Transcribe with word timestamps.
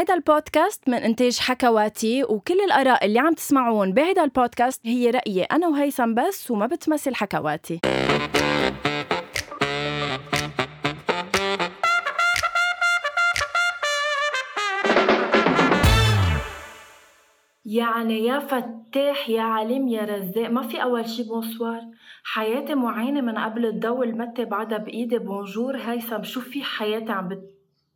هيدا 0.00 0.14
البودكاست 0.14 0.88
من 0.88 0.94
إنتاج 0.94 1.38
حكواتي 1.38 2.24
وكل 2.24 2.60
الآراء 2.60 3.06
اللي 3.06 3.18
عم 3.18 3.34
تسمعون 3.34 3.92
بهيدا 3.92 4.24
البودكاست 4.24 4.86
هي 4.86 5.10
رأيي 5.10 5.42
أنا 5.42 5.68
وهيثم 5.68 6.14
بس 6.14 6.50
وما 6.50 6.66
بتمثل 6.66 7.14
حكواتي. 7.14 7.80
يعني 17.64 18.24
يا 18.24 18.38
فتاح 18.38 19.28
يا 19.28 19.42
عليم 19.42 19.88
يا 19.88 20.04
رزاق 20.04 20.50
ما 20.50 20.62
في 20.62 20.82
أول 20.82 21.08
شي 21.08 21.22
bonsoir 21.22 21.80
حياتي 22.24 22.74
معينة 22.74 23.20
من 23.20 23.38
قبل 23.38 23.66
الضوء 23.66 24.04
المتة 24.04 24.44
بعدها 24.44 24.78
بإيدي. 24.78 25.18
bonjour 25.18 25.76
هيثم 25.76 26.22
شو 26.22 26.40
في 26.40 26.62
حياتي 26.64 27.12
عم 27.12 27.28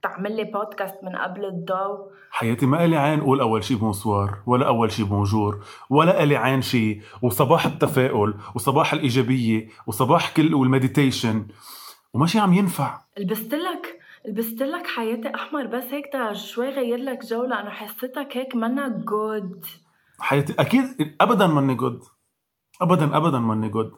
بتعمل 0.04 0.36
لي 0.36 0.44
بودكاست 0.44 0.94
من 1.02 1.16
قبل 1.16 1.44
الضوء؟ 1.44 2.12
حياتي 2.30 2.66
ما 2.66 2.84
إلي 2.84 2.96
عين 2.96 3.20
قول 3.20 3.40
أول 3.40 3.64
شي 3.64 3.74
bonsoir 3.74 4.38
ولا 4.46 4.66
أول 4.66 4.92
شي 4.92 5.04
bonjour 5.04 5.64
ولا 5.90 6.22
إلي 6.22 6.36
عين 6.36 6.62
شي 6.62 7.00
وصباح 7.22 7.66
التفاؤل 7.66 8.34
وصباح 8.54 8.92
الإيجابية 8.92 9.68
وصباح 9.86 10.34
كل 10.36 10.54
وال 10.54 10.68
meditation. 10.68 11.46
وماشي 12.14 12.38
عم 12.38 12.52
ينفع. 12.52 13.00
لبست 13.18 13.54
لك 13.54 14.00
لبست 14.28 14.62
لك 14.62 14.86
حياتي 14.86 15.34
أحمر 15.34 15.66
بس 15.66 15.84
هيك 15.84 16.32
شوي 16.32 16.70
غير 16.70 16.98
لك 16.98 17.24
جو 17.24 17.44
لأنه 17.44 17.70
حسيتك 17.70 18.36
هيك 18.36 18.56
منا 18.56 18.88
good 18.88 19.66
حياتي 20.20 20.54
أكيد 20.58 20.84
ابدا 21.20 21.46
ماني 21.46 21.74
good 21.74 22.02
ابدا 22.82 23.16
ابدا 23.16 23.38
ماني 23.38 23.68
good 23.68 23.92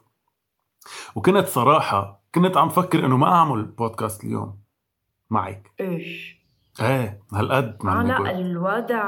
وكنت 1.15 1.47
صراحة 1.47 2.23
كنت 2.35 2.57
عم 2.57 2.69
فكر 2.69 3.07
إنه 3.07 3.17
ما 3.17 3.27
أعمل 3.27 3.63
بودكاست 3.65 4.25
اليوم. 4.25 4.66
معك 5.31 5.71
إيش 5.81 6.37
إيه 6.81 7.21
هالقد 7.35 7.79
ما 7.85 8.03
لا 8.03 8.17
good. 8.19 8.29
الوضع 8.29 9.03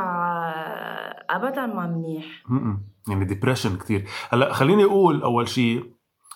ابدا 1.30 1.66
ما 1.66 1.86
منيح 1.86 2.24
م-م. 2.48 2.82
يعني 3.08 3.24
ديبرشن 3.24 3.76
كثير 3.76 4.04
هلأ 4.30 4.52
خليني 4.52 4.84
أقول 4.84 5.22
أول 5.22 5.48
شيء 5.48 5.84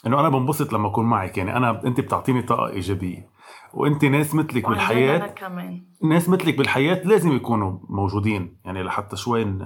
إنه 0.06 0.20
أنا 0.20 0.28
بنبسط 0.28 0.72
لما 0.72 0.88
أكون 0.88 1.04
معك 1.04 1.38
يعني 1.38 1.56
أنا 1.56 1.84
أنت 1.84 2.00
بتعطيني 2.00 2.42
طاقة 2.42 2.68
إيجابية 2.68 3.32
وأنت 3.74 4.04
ناس 4.04 4.34
مثلك 4.34 4.68
بالحياة 4.68 5.16
أنا 5.16 5.26
كمان. 5.26 5.84
ناس 6.02 6.28
مثلك 6.28 6.58
بالحياة 6.58 7.02
لازم 7.04 7.32
يكونوا 7.36 7.78
موجودين 7.88 8.56
يعني 8.64 8.82
لحتى 8.82 9.16
شوي 9.16 9.56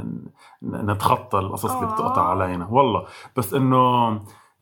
نتخطى 0.62 1.38
القصص 1.38 1.70
اللي 1.70 1.86
بتقطع 1.86 2.22
آه. 2.22 2.30
علينا 2.30 2.66
والله 2.66 3.06
بس 3.36 3.54
إنه 3.54 4.10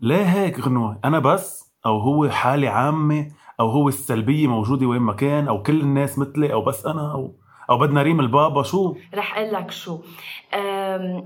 ليه 0.01 0.25
هيك 0.25 0.61
غنوة 0.61 0.99
أنا 1.05 1.19
بس 1.19 1.75
أو 1.87 1.99
هو 1.99 2.29
حالة 2.29 2.69
عامة 2.69 3.29
أو 3.61 3.71
هو 3.71 3.89
السلبية 3.89 4.47
موجودة 4.47 4.87
وين 4.87 5.03
ما 5.03 5.13
كان 5.13 5.49
أو 5.49 5.63
كل 5.63 5.81
الناس 5.81 6.19
مثلي 6.19 6.53
أو 6.53 6.63
بس 6.65 6.87
أنا 6.87 7.13
أو 7.13 7.33
أو 7.71 7.79
بدنا 7.79 8.03
ريم 8.03 8.21
البابا 8.21 8.63
شو؟ 8.63 8.97
رح 9.15 9.39
أقول 9.39 9.53
لك 9.53 9.71
شو. 9.71 9.99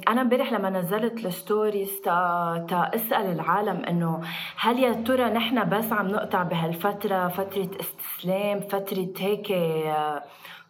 أنا 0.09 0.21
امبارح 0.21 0.53
لما 0.53 0.71
نزلت 0.71 1.27
ال 1.27 1.36
stories 1.36 2.01
تا, 2.05 2.67
تا 2.69 2.91
أسأل 2.95 3.33
العالم 3.33 3.85
إنه 3.85 4.21
هل 4.57 4.79
يا 4.79 4.93
ترى 4.93 5.25
نحن 5.25 5.69
بس 5.69 5.93
عم 5.93 6.09
نقطع 6.09 6.43
بهالفترة 6.43 7.29
فترة 7.29 7.71
استسلام 7.81 8.61
فترة 8.61 9.09
هيك 9.19 9.53
آه، 9.53 10.23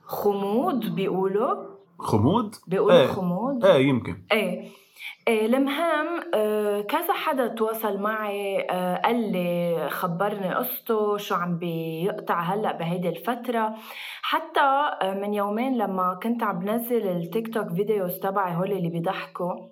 خمود 0.06 0.94
بيقولوا؟ 0.94 1.54
خمود؟ 1.98 2.54
بيقولوا 2.66 3.00
إيه. 3.00 3.06
خمود. 3.06 3.64
إيه 3.64 3.88
يمكن. 3.88 4.22
إيه 4.32 4.38
إيه، 4.38 4.68
المهم 5.28 6.20
آه، 6.34 6.80
كذا 6.80 7.12
حدا 7.12 7.48
تواصل 7.48 7.98
معي 7.98 8.66
آه، 8.70 8.96
قال 8.96 9.32
لي 9.32 9.88
خبرني 9.90 10.54
قصته 10.54 11.16
شو 11.16 11.34
عم 11.34 11.58
بيقطع 11.58 12.40
هلأ 12.40 12.72
بهيدي 12.72 13.08
الفترة. 13.08 13.74
حتى 14.22 14.60
آه، 15.02 15.14
من 15.14 15.34
يومين 15.34 15.78
لما 15.78 16.18
كنت 16.22 16.42
عم 16.42 16.58
بنزل 16.58 17.08
ال 17.08 17.54
TikTok 17.54 17.68
videos 17.74 18.18
تبعي 18.18 18.56
هول 18.56 18.72
اللي 18.72 18.88
بيضحكوا 18.88 19.68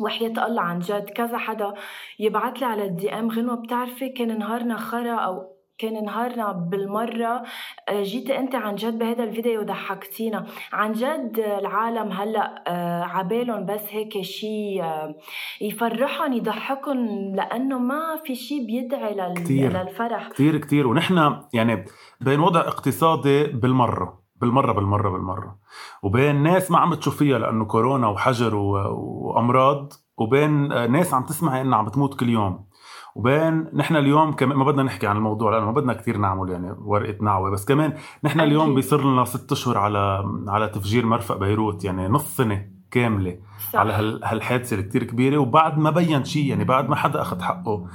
وحياة 0.00 0.46
الله 0.46 0.62
عن 0.62 0.78
جد 0.78 1.10
كذا 1.10 1.38
حدا 1.38 1.74
يبعث 2.18 2.58
لي 2.58 2.66
على 2.66 2.84
ال 2.84 3.10
DM 3.18 3.30
غنوة 3.30 3.56
بتعرفي 3.56 4.08
كان 4.08 4.38
نهارنا 4.38 4.76
خرا 4.76 5.14
أو 5.16 5.53
كان 5.78 6.04
نهارنا 6.04 6.52
بالمرة. 6.52 7.42
آه، 7.88 8.02
جيتي 8.02 8.38
أنت 8.38 8.54
عن 8.54 8.74
جد 8.74 8.98
بهذا 8.98 9.24
الفيديو 9.24 9.62
ضحكتينا 9.62 10.46
عن 10.72 10.92
جد 10.92 11.38
العالم 11.38 12.12
هلأ 12.12 12.64
آه، 12.68 13.02
عبالهم 13.02 13.66
بس 13.66 13.80
هيك 13.90 14.22
شيء 14.22 14.82
آه، 14.82 15.14
يفرحهم 15.60 16.32
يضحكهم 16.32 17.34
لأنه 17.34 17.78
ما 17.78 18.20
في 18.24 18.34
شيء 18.34 18.66
بيدعي 18.66 19.14
لل... 19.14 19.34
كتير. 19.34 19.82
للفرح. 19.82 20.28
كثير 20.28 20.58
كثير 20.58 20.86
ونحن 20.86 21.40
يعني 21.52 21.84
بين 22.20 22.40
وضع 22.40 22.60
اقتصادي 22.60 23.44
بالمرة. 23.44 24.24
بالمرة 24.36 24.72
بالمرة 24.72 25.10
بالمرة. 25.10 25.58
وبين 26.02 26.42
ناس 26.42 26.70
ما 26.70 26.78
عم 26.78 26.94
تشوف 26.94 27.18
فيها 27.18 27.38
لأنه 27.38 27.64
كورونا 27.64 28.08
وحجر 28.08 28.54
و... 28.54 28.72
وأمراض. 28.92 29.92
وبين 30.18 30.68
ناس 30.92 31.14
عم 31.14 31.24
تسمع 31.24 31.60
إنها 31.60 31.78
عم 31.78 31.84
بتموت 31.84 32.20
كل 32.20 32.28
يوم. 32.28 32.66
وبين 33.14 33.66
نحن 33.74 33.96
اليوم 33.96 34.32
كمان 34.32 34.58
ما 34.58 34.64
بدنا 34.64 34.82
نحكي 34.82 35.06
عن 35.06 35.16
الموضوع 35.16 35.52
لأنه 35.52 35.66
ما 35.66 35.72
بدنا 35.72 35.92
كثير 35.92 36.16
نعمل 36.16 36.50
يعني 36.50 36.74
ورقة 36.78 37.24
نعوة 37.24 37.50
بس 37.50 37.64
كمان 37.64 37.92
نحن 38.24 38.40
اليوم 38.40 38.74
بيصير 38.74 39.04
لنا 39.04 39.24
ست 39.24 39.52
أشهر 39.52 39.78
على 39.78 40.24
على 40.48 40.68
تفجير 40.68 41.06
مرفق 41.06 41.36
بيروت 41.36 41.84
يعني 41.84 42.08
نص 42.08 42.36
سنة 42.36 42.68
كاملة 42.90 43.38
صح. 43.72 43.78
على 43.78 44.20
هالحادثة 44.24 44.74
اللي 44.76 44.88
كثير 44.88 45.04
كبيرة 45.04 45.38
وبعد 45.38 45.78
ما 45.78 45.90
بين 45.90 46.24
شيء 46.24 46.46
يعني 46.46 46.64
بعد 46.64 46.88
ما 46.88 46.96
حدا 46.96 47.20
أخذ 47.22 47.42
حقه. 47.42 47.86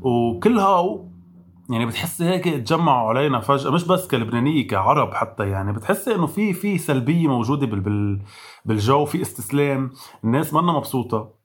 وكلها 0.00 0.98
يعني 1.70 1.86
بتحسي 1.86 2.24
هيك 2.24 2.44
تجمعوا 2.44 3.08
علينا 3.08 3.40
فجأة 3.40 3.70
مش 3.70 3.84
بس 3.84 4.08
كلبنانية 4.08 4.66
كعرب 4.66 5.14
حتى 5.14 5.48
يعني 5.48 5.72
بتحسي 5.72 6.14
إنه 6.14 6.26
في 6.26 6.52
في 6.52 6.78
سلبية 6.78 7.28
موجودة 7.28 7.66
بال 7.66 8.22
بالجو 8.64 9.04
في 9.04 9.22
استسلام 9.22 9.90
الناس 10.24 10.54
منا 10.54 10.72
مبسوطة. 10.72 11.35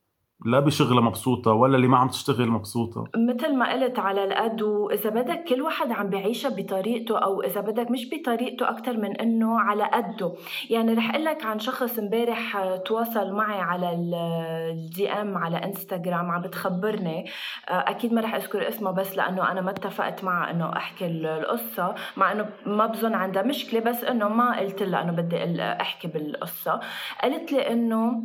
لا 0.44 0.60
بشغلها 0.60 1.00
مبسوطة 1.00 1.52
ولا 1.52 1.76
اللي 1.76 1.88
ما 1.88 1.98
عم 1.98 2.08
تشتغل 2.08 2.48
مبسوطة. 2.48 3.04
مثل 3.16 3.56
ما 3.56 3.72
قلت 3.72 3.98
على 3.98 4.24
القد 4.24 4.62
وإذا 4.62 5.10
بدك 5.10 5.44
كل 5.44 5.62
واحد 5.62 5.92
عم 5.92 6.10
بعيشها 6.10 6.48
بطريقته 6.48 7.18
أو 7.18 7.42
إذا 7.42 7.60
بدك 7.60 7.90
مش 7.90 8.10
بطريقته 8.12 8.68
أكتر 8.68 8.96
من 8.96 9.16
إنه 9.16 9.60
على 9.60 9.84
قده. 9.84 10.32
يعني 10.70 10.94
رح 10.94 11.10
أقول 11.10 11.24
لك 11.24 11.44
عن 11.44 11.58
شخص 11.58 11.98
امبارح 11.98 12.74
تواصل 12.86 13.32
معي 13.32 13.60
على 13.60 13.92
الدي 13.92 15.12
ام 15.12 15.38
على 15.38 15.56
انستغرام 15.56 16.30
عم 16.30 16.42
بتخبرني. 16.42 17.24
أكيد 17.68 18.12
ما 18.12 18.20
رح 18.20 18.34
أذكر 18.34 18.68
اسمه 18.68 18.90
بس 18.90 19.16
لأنه 19.16 19.50
أنا 19.50 19.60
ما 19.60 19.70
اتفقت 19.70 20.24
معه 20.24 20.50
إنه 20.50 20.76
أحكي 20.76 21.06
القصة 21.06 21.94
مع 22.16 22.32
إنه 22.32 22.48
ما 22.66 22.86
بظن 22.86 23.14
عندها 23.14 23.42
مشكلة 23.42 23.80
بس 23.80 24.04
إنه 24.04 24.28
ما 24.28 24.58
قلت 24.60 24.82
لها 24.82 25.02
إنه 25.02 25.12
بدي 25.12 25.62
أحكي 25.62 26.08
بالقصة. 26.08 26.80
قالت 27.22 27.52
لي 27.52 27.72
إنه 27.72 28.22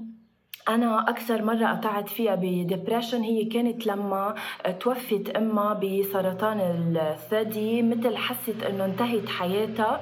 أنا 0.70 1.10
أكثر 1.10 1.42
مرة 1.42 1.66
قطعت 1.68 2.10
فيها 2.10 2.36
بديبريشن 2.36 3.22
هي 3.22 3.46
كانت 3.46 3.88
لما 3.88 4.36
توفت 4.80 5.30
أمها 5.30 5.74
بسرطان 5.74 6.60
الثدي 6.96 7.82
مثل 7.82 8.18
حست 8.18 8.64
إنه 8.64 8.86
انتهت 8.86 9.30
حياتها. 9.30 10.02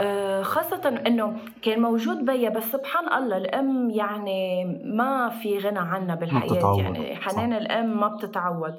آه، 0.00 0.42
خاصة 0.42 1.02
إنه 1.06 1.36
كان 1.62 1.80
موجود 1.82 2.24
بيا 2.24 2.48
بس 2.50 2.64
سبحان 2.64 3.22
الله 3.22 3.36
الأم 3.36 3.90
يعني 3.90 4.64
ما 4.84 5.28
في 5.28 5.58
غنى 5.58 5.78
عنها 5.78 6.14
بالحياة. 6.14 6.76
يعني 6.78 7.16
حنان 7.16 7.52
الأم 7.52 8.00
ما 8.00 8.08
بتتعود 8.08 8.74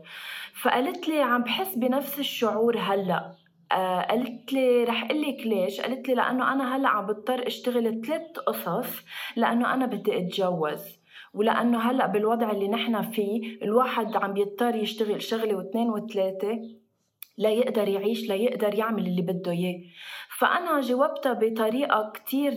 فقالت 0.62 1.10
لي 1.10 1.22
عم 1.22 1.44
بحس 1.44 1.76
بنفس 1.76 2.20
الشعور 2.20 2.78
هلأ. 2.78 3.32
آه 3.72 4.02
قالت 4.02 4.54
لي 4.54 4.84
رح 4.84 5.04
أقول 5.04 5.22
لك 5.22 5.48
ليش؟ 5.48 5.82
قالت 5.82 6.08
لي 6.08 6.16
لأنه 6.16 6.54
أنا 6.54 6.76
هلأ 6.76 6.90
عم 6.90 7.06
بضطر 7.06 7.48
أشتغل 7.48 8.02
ثلاث 8.08 8.40
قصص 8.48 9.06
لأنه 9.36 9.74
أنا 9.74 9.86
بدي 9.86 10.18
أتجوز. 10.18 10.99
ولأنه 11.34 11.80
هلأ 11.80 12.08
بالوضع 12.08 12.52
اللي 12.52 12.68
نحن 12.68 13.02
فيه 13.12 13.62
الواحد 13.64 14.16
عم 14.16 14.34
بيضطر 14.34 14.76
يشتغل 14.76 15.22
شغلة 15.22 15.56
واثنين 15.56 15.90
وثلاثة 15.90 16.60
لا 17.38 17.50
يقدر 17.50 17.88
يعيش 17.88 18.30
لا 18.30 18.36
يقدر 18.36 18.76
يعمل 18.76 19.08
اللي 19.08 19.22
بده 19.22 19.52
إياه. 19.52 19.82
فأنا 20.40 20.82
جاوبتها 20.82 21.34
بطريقة 21.34 22.12
كتير 22.14 22.54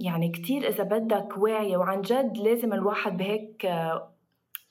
يعني 0.00 0.28
كتير 0.28 0.68
إذا 0.68 0.84
بدك 0.84 1.38
واعية 1.38 1.76
وعن 1.76 2.00
جد 2.00 2.38
لازم 2.38 2.72
الواحد 2.72 3.16
بهيك 3.16 3.66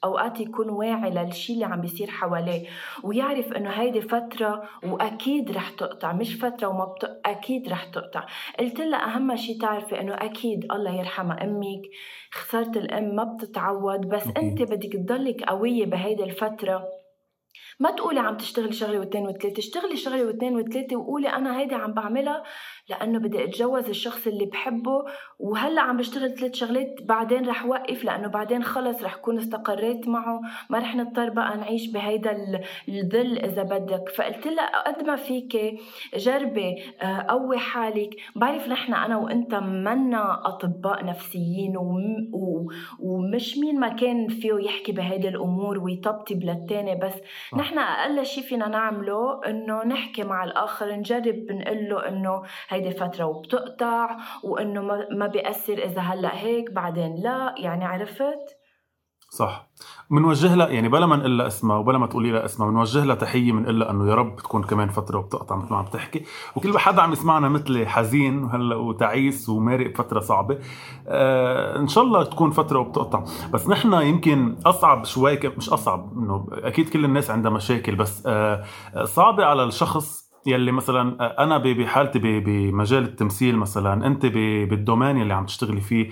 أوقات 0.03 0.39
يكون 0.39 0.69
واعي 0.69 1.09
للشيء 1.09 1.55
اللي 1.55 1.65
عم 1.65 1.81
بيصير 1.81 2.09
حواليه 2.09 2.67
ويعرف 3.03 3.53
إنه 3.53 3.69
هيدي 3.69 4.01
فترة 4.01 4.69
وأكيد 4.83 5.51
رح 5.51 5.69
تقطع 5.69 6.13
مش 6.13 6.35
فترة 6.35 6.67
وما 6.67 6.85
بت... 6.85 7.21
أكيد 7.25 7.69
رح 7.69 7.83
تقطع. 7.83 8.25
قلت 8.59 8.79
لها 8.79 9.15
أهم 9.15 9.35
شيء 9.35 9.61
تعرفي 9.61 9.99
إنه 9.99 10.13
أكيد 10.13 10.71
الله 10.71 10.99
يرحمها 10.99 11.43
أمك 11.43 11.81
خسارة 12.31 12.77
الأم 12.79 13.15
ما 13.15 13.23
بتتعود 13.23 13.99
بس 14.09 14.27
انت 14.37 14.61
بدك 14.61 14.93
تضلك 14.93 15.43
قوية 15.43 15.85
بهيدي 15.85 16.23
الفترة. 16.23 16.83
ما 17.79 17.91
تقولي 17.91 18.19
عم 18.19 18.37
تشتغلي 18.37 18.71
شغله 18.71 18.99
واثنين 18.99 19.27
وثلاثة 19.27 19.59
اشتغلي 19.59 19.95
شغله 19.95 20.25
واثنين 20.25 20.55
وثلاثة 20.55 20.95
وقولي 20.95 21.29
أنا 21.29 21.59
هيدي 21.59 21.75
عم 21.75 21.93
بعملها 21.93 22.43
لأنه 22.89 23.19
بدي 23.19 23.43
أتجوز 23.43 23.89
الشخص 23.89 24.27
اللي 24.27 24.45
بحبه 24.45 25.05
وهلأ 25.39 25.81
عم 25.81 25.97
بشتغل 25.97 26.33
ثلاث 26.37 26.53
شغلات 26.53 26.95
بعدين 27.03 27.49
رح 27.49 27.65
وقف 27.65 28.03
لأنه 28.03 28.27
بعدين 28.27 28.63
خلص 28.63 29.03
رح 29.03 29.15
كون 29.15 29.37
استقريت 29.37 30.07
معه 30.07 30.41
ما 30.69 30.79
رح 30.79 30.95
نضطر 30.95 31.29
بقى 31.29 31.57
نعيش 31.57 31.87
بهيدا 31.87 32.61
الظل 32.89 33.37
إذا 33.37 33.63
بدك. 33.63 34.09
فقلت 34.09 34.47
لها 34.47 34.83
قد 34.87 35.03
ما 35.07 35.15
فيك 35.15 35.79
جربي 36.15 36.75
آه، 37.01 37.25
قوي 37.29 37.57
حالك. 37.57 38.15
بعرف 38.35 38.67
نحن 38.67 38.93
أنا 38.93 39.17
وأنت 39.17 39.55
منا 39.55 40.47
أطباء 40.47 41.05
نفسيين 41.05 41.73
ومش 42.99 43.57
مين 43.57 43.79
ما 43.79 43.87
كان 43.89 44.27
فيه 44.27 44.53
يحكي 44.53 44.91
بهيدي 44.91 45.27
الأمور 45.29 45.79
ويطبطب 45.79 46.43
للتاني 46.43 46.95
بس 46.95 47.13
نحن 47.57 47.77
أقل 47.79 48.25
شيء 48.25 48.43
فينا 48.43 48.67
نعمله 48.67 49.41
إنه 49.47 49.83
نحكي 49.85 50.23
مع 50.23 50.43
الآخر 50.43 50.95
نجرب 50.95 51.51
نقول 51.51 51.89
له 51.89 52.07
انه 52.07 52.43
هيدي 52.79 52.91
فترة 52.99 53.25
وبتقطع 53.25 54.17
وإنه 54.43 54.81
ما 55.11 55.27
بيأثر 55.27 55.73
إذا 55.73 56.01
هلأ 56.01 56.37
هيك 56.37 56.71
بعدين 56.71 57.15
لا 57.15 57.55
يعني 57.57 57.85
عرفت؟ 57.85 58.55
صح. 59.31 59.69
بنوجه 60.11 60.55
لها 60.55 60.67
يعني 60.67 60.89
بلا 60.89 61.05
ما 61.05 61.15
نقول 61.15 61.37
لها 61.37 61.47
اسمها 61.47 61.77
وبلا 61.77 61.97
ما 61.97 62.07
تقولي 62.07 62.31
لها 62.31 62.45
اسمها 62.45 62.69
بنوجه 62.69 63.03
لها 63.03 63.15
تحية 63.15 63.51
بنقول 63.51 63.79
لها 63.79 63.91
إنه 63.91 64.09
يا 64.09 64.15
رب 64.15 64.35
تكون 64.35 64.63
كمان 64.63 64.89
فترة 64.89 65.17
وبتقطع 65.17 65.55
مثل 65.55 65.71
ما 65.71 65.77
عم 65.77 65.85
تحكي. 65.85 66.23
وكل 66.55 66.79
حدا 66.79 67.01
عم 67.01 67.11
يسمعنا 67.11 67.49
مثلي 67.49 67.85
حزين 67.85 68.43
وهلا 68.43 68.75
وتعيس 68.75 69.49
ومارق 69.49 69.89
بفتره 69.89 70.19
صعبة 70.19 70.57
آه 71.07 71.79
إن 71.79 71.87
شاء 71.87 72.03
الله 72.03 72.23
تكون 72.23 72.51
فترة 72.51 72.79
وبتقطع. 72.79 73.23
بس 73.53 73.67
نحن 73.67 73.93
يمكن 73.93 74.55
أصعب 74.65 75.05
شوي 75.05 75.39
مش 75.57 75.69
أصعب 75.69 76.17
إنه 76.17 76.47
أكيد 76.51 76.89
كل 76.89 77.05
الناس 77.05 77.31
عندها 77.31 77.51
مشاكل 77.51 77.95
بس 77.95 78.23
آه 78.25 78.63
صعبة 79.03 79.45
على 79.45 79.63
الشخص 79.63 80.28
يلي 80.49 80.71
مثلا 80.71 81.43
أنا 81.43 81.57
بحالتي 81.57 82.19
بمجال 82.19 83.03
التمثيل 83.03 83.57
مثلا 83.57 84.07
أنت 84.07 84.25
بالدومين 84.25 85.21
اللي 85.21 85.33
عم 85.33 85.45
تشتغلي 85.45 85.81
فيه 85.81 86.09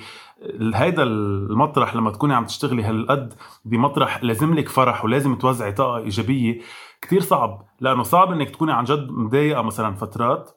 هيدا 0.73 1.03
المطرح 1.03 1.95
لما 1.95 2.11
تكوني 2.11 2.33
عم 2.33 2.45
تشتغلي 2.45 2.83
هالقد 2.83 3.33
بمطرح 3.65 4.23
لازم 4.23 4.53
لك 4.53 4.69
فرح 4.69 5.05
ولازم 5.05 5.35
توزعي 5.35 5.71
طاقة 5.71 5.97
إيجابية 5.97 6.61
كتير 7.01 7.21
صعب 7.21 7.65
لأنه 7.79 8.03
صعب 8.03 8.31
إنك 8.31 8.49
تكوني 8.49 8.71
عن 8.71 8.83
جد 8.83 9.11
مضايقة 9.11 9.61
مثلا 9.61 9.95
فترات 9.95 10.49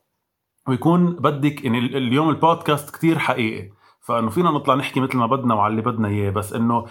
ويكون 0.69 1.13
بدك 1.17 1.65
يعني 1.65 1.79
اليوم 1.79 2.29
البودكاست 2.29 2.97
كتير 2.97 3.19
حقيقي. 3.19 3.71
فإنه 4.01 4.31
فينا 4.31 4.51
نطلع 4.51 4.75
نحكي 4.75 5.01
مثل 5.01 5.17
ما 5.17 5.27
بدنا 5.27 5.55
وعلى 5.55 5.71
اللي 5.71 5.83
بدنا 5.83 6.09
إياه 6.09 6.31
بس 6.31 6.53
إنه 6.53 6.85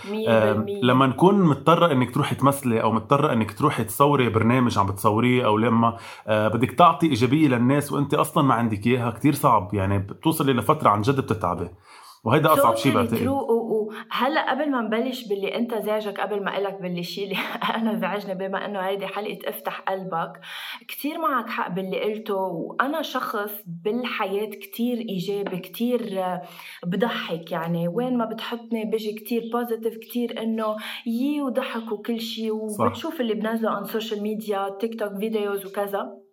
لما 0.84 1.08
نكون 1.08 1.42
مضطرة 1.42 1.92
إنك 1.92 2.14
تروحي 2.14 2.36
تمثلي 2.36 2.82
أو 2.82 2.92
مضطرة 2.92 3.34
إنك 3.34 3.52
تروحي 3.52 3.84
تصوري 3.84 4.30
برنامج 4.30 4.80
عم 4.80 4.86
بتصوريه 4.88 5.46
أو 5.46 5.58
لما 5.58 5.98
آه 6.28 6.48
بدك 6.48 6.72
تعطي 6.72 7.08
إيجابية 7.08 7.48
للناس 7.48 7.92
وأنت 7.92 8.14
أصلا 8.14 8.44
ما 8.44 8.54
عندك 8.54 8.88
إياها 8.88 9.12
كتير 9.12 9.34
صعب 9.34 9.74
يعني 9.74 9.98
بتوصلي 10.00 10.54
لفترة 10.54 10.90
عن 10.90 11.02
جد 11.02 11.20
بتتعبي. 11.22 11.70
وهيدا 12.24 12.54
أصعب 12.54 12.76
شيء 12.76 12.94
بعتقد. 12.96 13.28
وهلا 13.90 14.52
قبل 14.52 14.72
ما 14.72 14.82
نبلش 14.82 15.28
باللي 15.28 15.56
انت 15.56 15.76
زعجك 15.76 16.20
قبل 16.20 16.44
ما 16.44 16.58
إلك 16.58 16.82
باللي 16.82 17.04
شيء 17.04 17.24
اللي 17.24 17.38
أنا 17.76 18.00
زعجني 18.00 18.36
بما 18.36 18.66
إنه 18.66 18.80
هيدي 18.80 19.08
حلقة 19.08 19.50
افتح 19.50 19.80
قلبك 19.80 20.42
كثير 20.88 21.18
معك 21.18 21.50
حق 21.50 21.70
باللي 21.70 22.02
قلته 22.02 22.36
وأنا 22.36 23.02
شخص 23.02 23.52
بالحياة 23.86 24.50
كثير 24.50 24.98
إيجابي 24.98 25.60
كثير 25.60 26.02
بضحك 26.86 27.52
يعني. 27.52 27.88
وين 27.88 28.18
ما 28.18 28.26
بتحطني 28.26 28.86
بيجي 28.86 29.14
كثير 29.14 29.50
positive 29.54 29.98
كثير 29.98 30.42
إنه 30.44 30.76
يي 31.06 31.42
وضحك 31.42 31.92
وكل 31.92 32.20
شيء 32.20 32.52
وبتشوف 32.52 33.22
اللي 33.22 33.34
بنزله 33.34 33.70
عن 33.70 33.82
ال 33.82 34.24
social 34.24 34.78
media 34.80 35.00
TikTok 35.00 35.18
videos 35.18 35.66
وكذا. 35.66 36.29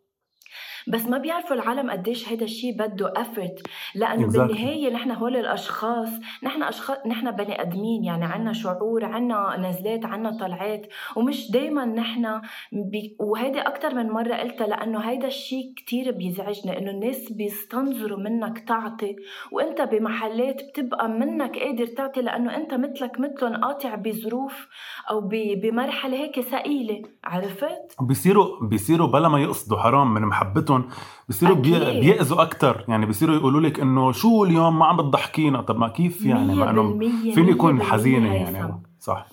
بس 0.89 1.07
ما 1.07 1.19
بيعرفوا 1.19 1.57
العالم 1.57 1.91
قديش 1.91 2.29
هذا 2.29 2.45
الشيء 2.45 2.79
بده 2.79 3.13
effort 3.17 3.63
لأنه 3.95 4.29
exactly. 4.29 4.37
بالنهاية 4.39 4.93
نحن 4.93 5.11
هول 5.11 5.37
الأشخاص 5.37 6.09
نحن 6.43 6.63
اشخاص 6.63 6.97
نحن 7.07 7.31
بني 7.31 7.61
أدمين 7.61 8.05
يعني 8.05 8.25
عنا 8.25 8.53
شعور 8.53 9.05
عنا 9.05 9.57
نزلات 9.59 10.05
عنا 10.05 10.39
طلعات. 10.41 10.87
ومش 11.17 11.51
دائما 11.51 11.85
نحن 11.85 12.41
بي... 12.73 13.17
وهيدي 13.21 13.61
أكثر 13.61 13.95
من 13.95 14.07
مرة 14.11 14.35
قلتها 14.35 14.67
لأنه 14.67 14.99
هيدا 14.99 15.27
الشيء 15.27 15.73
كثير 15.77 16.11
بيزعجني 16.13 16.79
إنه 16.79 16.91
الناس 16.91 17.33
بيستنظروا 17.33 18.19
منك 18.19 18.59
تعطي. 18.59 19.17
وأنت 19.53 19.81
بمحلات 19.81 20.63
بتبقى 20.63 21.09
منك 21.09 21.59
قادر 21.59 21.87
تعطي 21.87 22.21
لأنه 22.23 22.57
أنت 22.57 22.75
مثلك 22.75 23.21
مثلهم 23.21 23.57
قاطع 23.57 23.95
بظروف 23.95 24.69
أو 25.11 25.21
ب... 25.21 25.31
بمرحلة 25.63 26.17
هيك 26.17 26.41
ثقيلة. 26.41 27.03
عرفت؟ 27.25 27.97
بيصيروا 28.01 28.67
بيصيروا 28.67 29.07
بلا 29.07 29.29
ما 29.29 29.41
يقصدوا 29.41 29.79
حرام 29.79 30.15
من 30.15 30.23
محبتهم 30.23 30.76
بيهم 30.79 30.91
بصيروا 31.29 31.57
بيأذوا 32.01 32.43
أكثر 32.43 32.85
يعني 32.89 33.07
بيصيروا 33.07 33.37
يقولوا 33.37 33.61
لك 33.61 33.81
إنه 33.81 34.13
شو 34.13 34.45
اليوم 34.45 34.79
ما 34.79 34.87
عم 34.87 34.97
بتضحكينا. 34.97 35.61
طب 35.61 35.79
ما 35.79 35.89
كيف 35.89 36.27
يعني؟ 36.27 36.55
ما 36.55 36.71
إنه 36.71 36.99
فيني 37.35 37.51
يكون 37.51 37.83
حزينة 37.83 38.35
يعني. 38.35 38.83
صح. 39.01 39.27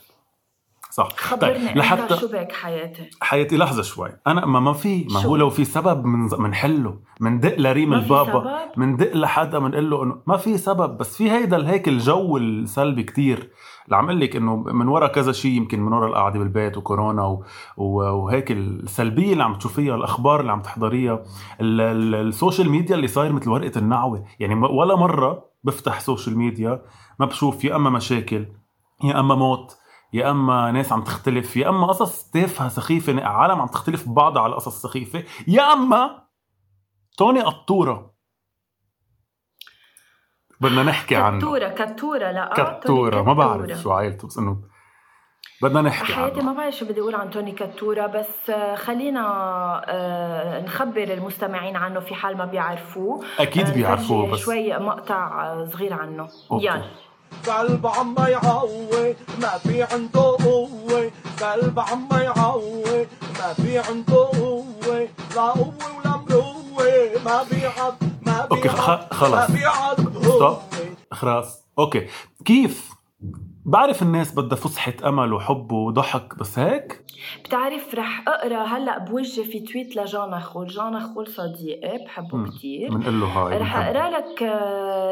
صح. 0.93 1.09
خبرني 1.17 1.67
طيب 1.67 1.77
لحتى 1.77 2.17
شو 2.17 2.27
بك 2.27 2.51
حياتي 2.51 3.09
حياتي 3.21 3.57
لحظة 3.57 3.81
شوي. 3.81 4.09
أنا 4.27 4.45
ما 4.45 4.59
ما 4.59 4.73
في 4.73 5.07
ما 5.11 5.19
هو 5.19 5.35
لو 5.35 5.49
في 5.49 5.65
سبب 5.65 6.05
من 6.05 6.27
بنحله 6.27 6.99
بندق 7.21 7.59
لريم 7.59 7.93
البابا 7.93 8.71
بندق 8.77 9.15
لحدا 9.15 9.59
بنقول 9.59 9.89
له 9.89 10.03
إنه 10.03 10.15
ما 10.27 10.37
في 10.37 10.57
سبب. 10.57 10.97
بس 10.97 11.17
في 11.17 11.31
هيدا 11.31 11.69
هيك 11.69 11.87
الجو 11.87 12.37
السلبي 12.37 13.03
كتير. 13.03 13.51
اللي 13.85 13.97
عم 13.97 14.11
لك 14.11 14.35
إنه 14.35 14.55
من 14.55 14.87
ورا 14.87 15.07
كذا 15.07 15.31
شيء 15.31 15.51
يمكن 15.51 15.81
من 15.81 15.93
ورا 15.93 16.07
القعدة 16.07 16.39
بالبيت 16.39 16.77
وكورونا 16.77 17.25
و... 17.25 17.43
وهيك 17.77 18.51
السلبية 18.51 19.33
اللي 19.33 19.43
عم 19.43 19.55
تشوفيها 19.55 19.95
الأخبار 19.95 20.39
اللي 20.39 20.51
عم 20.51 20.61
تحضريها 20.61 21.23
ال 21.61 21.77
social 21.77 22.69
media 22.69 22.95
اللي 22.95 23.07
صاير 23.07 23.33
مثل 23.33 23.49
ورقة 23.49 23.79
النعوة. 23.79 24.25
يعني 24.39 24.55
ولا 24.55 24.95
مرة 24.95 25.45
بفتح 25.63 25.99
social 25.99 26.37
media 26.37 26.81
ما 27.19 27.25
بشوف 27.25 27.65
يا 27.65 27.75
أما 27.75 27.89
مشاكل 27.89 28.45
يا 29.03 29.19
أما 29.19 29.35
موت. 29.35 29.77
يا 30.13 30.31
أما 30.31 30.71
ناس 30.71 30.91
عم 30.91 31.03
تختلف 31.03 31.57
يا 31.57 31.69
أما 31.69 31.87
قصص 31.87 32.23
تافهة 32.23 32.69
سخيفة 32.69 33.23
عالم 33.23 33.61
عم 33.61 33.67
تختلف 33.67 34.09
ببعضها 34.09 34.41
على 34.41 34.55
قصص 34.55 34.81
سخيفة 34.81 35.23
يا 35.47 35.73
أما 35.73 36.23
توني 37.17 37.41
قطورة. 37.41 38.13
بدنا 40.61 40.83
نحكي 40.83 41.15
عنه 41.15 41.37
كتورة 41.37 41.67
كتورة 41.67 42.31
لا 42.31 42.59
آه، 42.59 42.79
كتورة 42.79 43.21
ما 43.21 43.33
بعرف 43.33 43.81
شو 43.81 43.91
عائلته 43.91 44.27
بس 44.27 44.37
إنه 44.37 44.57
بدنا 45.61 45.81
نحكي 45.81 46.13
حياتي 46.13 46.41
ما 46.41 46.53
بعرف 46.53 46.75
شو 46.75 46.85
بدي 46.85 47.01
أقول 47.01 47.15
عن 47.15 47.29
توني 47.29 47.51
كتورة 47.51 48.07
بس 48.07 48.49
آه، 48.49 48.75
خلينا 48.75 49.21
آه، 49.87 50.61
نخبر 50.61 51.03
المستمعين 51.03 51.75
عنه 51.75 51.99
في 51.99 52.15
حال 52.15 52.37
ما 52.37 52.45
بيعرفوه. 52.45 53.25
أكيد 53.39 53.69
بيعرفوه 53.73 54.31
بس 54.31 54.39
شوي 54.39 54.77
مقطع 54.77 55.65
صغير 55.65 55.93
عنه. 55.93 56.27
يلا. 56.51 56.83
قلب 57.47 57.87
عم 57.87 58.15
يعوي 58.17 59.15
ما 59.41 59.57
في 59.57 59.83
عنده 59.83 60.21
قوة. 60.21 61.11
قلب 61.41 61.79
عم 61.79 62.07
يعوي 62.11 63.07
ما 63.39 63.53
في 63.53 63.77
عنده 63.79 64.15
قوة. 64.15 65.07
لا 65.35 65.41
قوة 65.41 65.73
ولا 65.97 66.17
مروة. 66.17 67.21
ما 67.25 67.43
بيعض 67.51 67.95
ما 68.25 68.47
okay 68.51 68.69
خلص 69.11 69.51
stop. 70.21 70.57
خلاص. 71.11 71.61
okay. 71.79 72.07
كيف 72.45 72.89
بعرف 73.65 74.01
الناس 74.01 74.35
بدها 74.35 74.57
فسحة 74.57 74.93
أمل 75.05 75.33
وحب 75.33 75.71
وضحك 75.71 76.37
بس 76.39 76.59
هيك؟ 76.59 77.05
بتعرف 77.45 77.95
رح 77.95 78.27
أقرأ 78.27 78.63
هلأ 78.63 78.97
بوجه 78.97 79.41
في 79.41 79.59
tweet 79.59 79.95
لجانا 79.95 80.39
خول 80.39 80.67
جانا 80.67 80.99
خول 80.99 81.27
صديقي 81.27 81.97
بحبه 82.05 82.49
كتير. 82.49 82.89
بنقول 82.89 83.19
له 83.19 83.25
هاي 83.27 83.57
رح 83.57 83.77
أقرأ 83.77 84.09
لك 84.09 84.41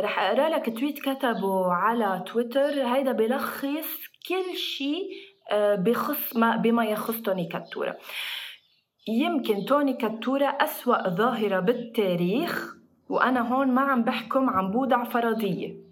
رح 0.03 0.19
أقرأ 0.19 0.49
لك 0.49 0.79
تويت 0.79 0.99
كتبه 0.99 1.73
على 1.73 2.23
تويتر. 2.27 2.87
هيدا 2.87 3.11
بلخص 3.11 3.89
كل 4.27 4.57
شيء 4.57 5.09
آه، 5.51 5.75
بخص 5.75 6.35
ما 6.35 6.55
بما 6.55 6.85
يخص 6.85 7.21
توني 7.21 7.45
كاتورا 7.45 7.93
يمكن 9.07 9.65
توني 9.65 9.93
كاتورا 9.93 10.47
أسوأ 10.47 11.09
ظاهرة 11.09 11.59
بالتاريخ 11.59 12.75
وأنا 13.09 13.53
هون 13.53 13.67
ما 13.67 13.81
عم 13.81 14.03
بحكم 14.03 14.49
عن 14.49 14.71
بودع 14.71 15.03
فرضية. 15.03 15.90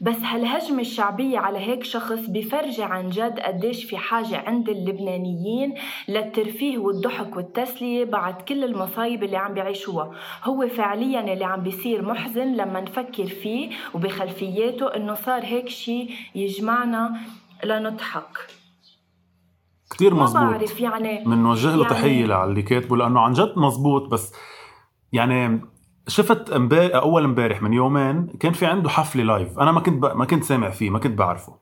بس 0.00 0.16
هالهجمة 0.16 0.80
الشعبية 0.80 1.38
على 1.38 1.58
هيك 1.58 1.84
شخص 1.84 2.18
بفرجي 2.28 2.82
عن 2.82 3.10
جد 3.10 3.40
قديش 3.40 3.84
في 3.84 3.96
حاجة 3.96 4.44
عند 4.46 4.68
اللبنانيين 4.68 5.74
للترفيه 6.08 6.78
والضحك 6.78 7.36
والتسلية 7.36 8.04
بعد 8.04 8.42
كل 8.42 8.64
المصايب 8.64 9.24
اللي 9.24 9.36
عم 9.36 9.54
بيعيشوها؟ 9.54 10.10
هو 10.44 10.68
فعليا 10.68 11.32
اللي 11.32 11.44
عم 11.44 11.62
بيصير 11.62 12.02
محزن 12.02 12.52
لما 12.52 12.80
نفكر 12.80 13.26
فيه 13.26 13.70
وبخلفياته 13.94 14.86
إنه 14.86 15.14
صار 15.14 15.44
هيك 15.44 15.68
شيء 15.68 16.10
يجمعنا 16.34 17.20
لنضحك. 17.64 18.38
كثير 19.90 20.14
مزبوط. 20.14 20.42
ما 20.42 20.50
بعرف 20.50 20.80
يعني 20.80 21.24
بنوجه 21.24 21.76
له 21.76 21.82
يعني 21.82 21.94
تحية 21.94 22.44
للي 22.44 22.62
كاتبه 22.62 22.96
لأنه 22.96 23.20
عن 23.20 23.32
جد 23.32 23.52
مزبوط 23.56 24.08
بس 24.10 24.32
يعني 25.12 25.60
شفت 26.08 26.50
امبارح 26.50 26.94
أول 26.94 27.24
امبارح 27.24 27.62
من 27.62 27.72
يومين 27.72 28.26
كان 28.26 28.52
في 28.52 28.66
عنده 28.66 28.88
حفلة 28.88 29.22
live 29.22 29.58
أنا 29.58 29.72
ما 29.72 29.80
كنت 29.80 30.02
ب... 30.02 30.16
ما 30.16 30.24
كنت 30.24 30.44
سامع 30.44 30.70
فيه 30.70 30.90
ما 30.90 30.98
كنت 30.98 31.18
بعرفه. 31.18 31.56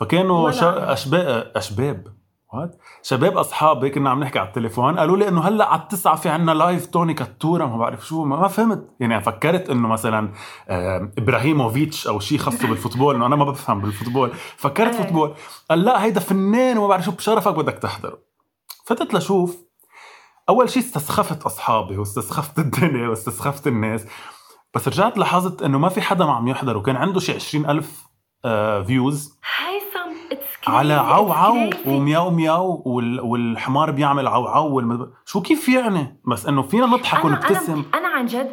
فكانوا 0.00 0.50
شا... 0.50 0.92
اشباب 0.92 1.52
أشباب. 1.56 2.06
وات 2.52 2.78
شباب 3.02 3.38
أصحابي 3.38 3.90
كنا 3.90 4.10
عم 4.10 4.20
نحكي 4.20 4.38
على 4.38 4.48
التليفون 4.48 4.98
قالوا 4.98 5.16
لي 5.16 5.28
إنه 5.28 5.40
هلأ 5.40 5.68
على 5.68 5.80
التسعة 5.80 6.16
في 6.16 6.28
عنا 6.28 6.52
live 6.52 6.86
توني 6.86 7.14
كاتورا 7.14 7.66
ما 7.66 7.76
بعرف 7.76 8.06
شو 8.06 8.24
ما, 8.24 8.36
ما 8.36 8.48
فهمت. 8.48 8.88
يعني 9.00 9.22
فكرت 9.22 9.70
إنه 9.70 9.88
مثلا 9.88 10.32
آه 10.68 11.12
إبراهيموفيتش 11.18 12.06
أو 12.06 12.20
شيء 12.20 12.38
خاصه 12.38 12.68
بال 12.68 12.77
football 12.77 13.14
إنه 13.14 13.26
أنا 13.26 13.36
ما 13.36 13.44
بفهم 13.44 13.80
بال 13.80 13.89
football. 13.89 14.30
فكرت 14.56 14.94
إيه. 14.94 15.02
football. 15.02 15.34
قال 15.70 15.82
لأ 15.82 16.04
هيدا 16.04 16.20
فنان 16.20 16.78
وما 16.78 16.88
بعرف 16.88 17.04
شو 17.04 17.10
بشرفك 17.10 17.54
بدك 17.54 17.78
تحضره. 17.78 18.18
فتت 18.84 19.14
لشوف 19.14 19.65
أول 20.48 20.70
شيء 20.70 20.82
استسخفت 20.82 21.42
أصحابي 21.42 21.96
واستسخفت 21.98 22.58
الدنيا 22.64 23.08
واستسخفت 23.08 23.66
الناس. 23.66 24.06
بس 24.74 24.88
رجعت 24.88 25.18
لاحظت 25.18 25.62
إنه 25.62 25.78
ما 25.78 25.88
في 25.88 26.00
حدا 26.00 26.24
ما 26.26 26.32
عم 26.32 26.48
يحضر 26.48 26.76
وكان 26.76 26.96
عنده 26.96 27.20
شي 27.20 27.32
20000 27.34 28.06
آه 28.44 28.82
views 28.82 29.38
crazy, 30.64 30.68
على 30.68 30.94
عو 30.94 31.32
عو. 31.32 31.70
ومياو 31.86 32.30
مياو 32.30 32.82
وال... 32.86 33.20
والحمار 33.20 33.90
بيعمل 33.90 34.26
عو 34.28 34.46
عو 34.46 34.74
والمد... 34.76 35.10
شو 35.24 35.40
كيف 35.42 35.68
يعني؟ 35.68 36.20
بس 36.28 36.46
إنه 36.46 36.62
فينا 36.62 36.86
نضحك 36.86 37.22
أنا- 37.22 37.24
ونبتسم. 37.24 37.72
أنا 37.94 37.98
أنا 37.98 38.08
عن 38.08 38.26
جد 38.26 38.50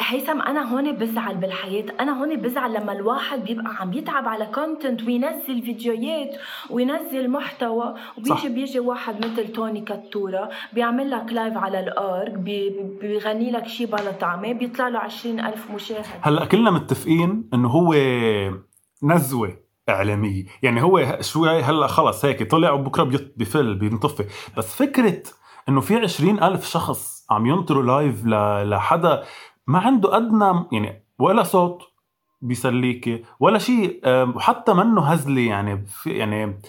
هيثم 0.00 0.40
أنا 0.40 0.72
هون 0.74 0.92
بزعل 0.92 1.36
بالحياة. 1.36 1.84
أنا 2.00 2.20
هون 2.20 2.36
بزعل 2.36 2.74
لما 2.74 2.92
الواحد 2.92 3.44
بيبقى 3.44 3.74
عم 3.80 3.92
يتعب 3.92 4.28
على 4.28 4.46
content 4.46 5.02
وينزل 5.02 5.62
فيديوهات 5.62 6.36
وينزل 6.70 7.30
محتوى 7.30 7.94
وبيجي 8.18 8.30
صح. 8.36 8.46
بيجي 8.46 8.80
واحد 8.80 9.26
مثل 9.26 9.52
توني 9.52 9.80
كتورة 9.80 10.48
بيعمل 10.72 11.10
لك 11.10 11.32
live 11.32 11.56
على 11.56 11.80
الارك 11.80 12.32
بي 12.32 12.70
بيغني 13.00 13.50
لك 13.50 13.66
شي 13.68 13.86
بلا 13.86 14.12
طعمة 14.20 14.52
بيطلع 14.52 14.88
له 14.88 14.98
20000 14.98 15.70
مشاهد 15.70 16.04
هلأ 16.20 16.44
كلنا 16.44 16.70
متفقين 16.70 17.48
إنه 17.54 17.68
هو 17.68 17.94
نزوة 19.02 19.56
إعلامية. 19.88 20.44
يعني 20.62 20.82
هو 20.82 21.18
شوي 21.20 21.62
هلأ 21.62 21.86
خلص 21.86 22.24
هيك 22.24 22.50
طلع 22.50 22.70
وبكرة 22.70 23.02
بيط- 23.04 23.32
بفل 23.36 23.74
بينطفي. 23.74 24.24
بس 24.56 24.74
فكرة 24.76 25.22
إنه 25.68 25.80
في 25.80 25.96
عشرين 25.96 26.42
ألف 26.42 26.66
شخص 26.68 27.26
عم 27.30 27.46
ينطروا 27.46 27.82
live 27.82 28.26
لحدا 28.66 29.22
ما 29.66 29.78
عنده 29.78 30.16
أدنى 30.16 30.64
يعني 30.72 31.04
ولا 31.18 31.42
صوت 31.42 31.82
بيسليكي 32.40 33.24
ولا 33.40 33.58
شيء 33.58 34.00
وحتى 34.06 34.72
منه 34.72 35.02
هزلي 35.02 35.46
يعني 35.46 35.86
في 35.86 36.10
يعني 36.10 36.60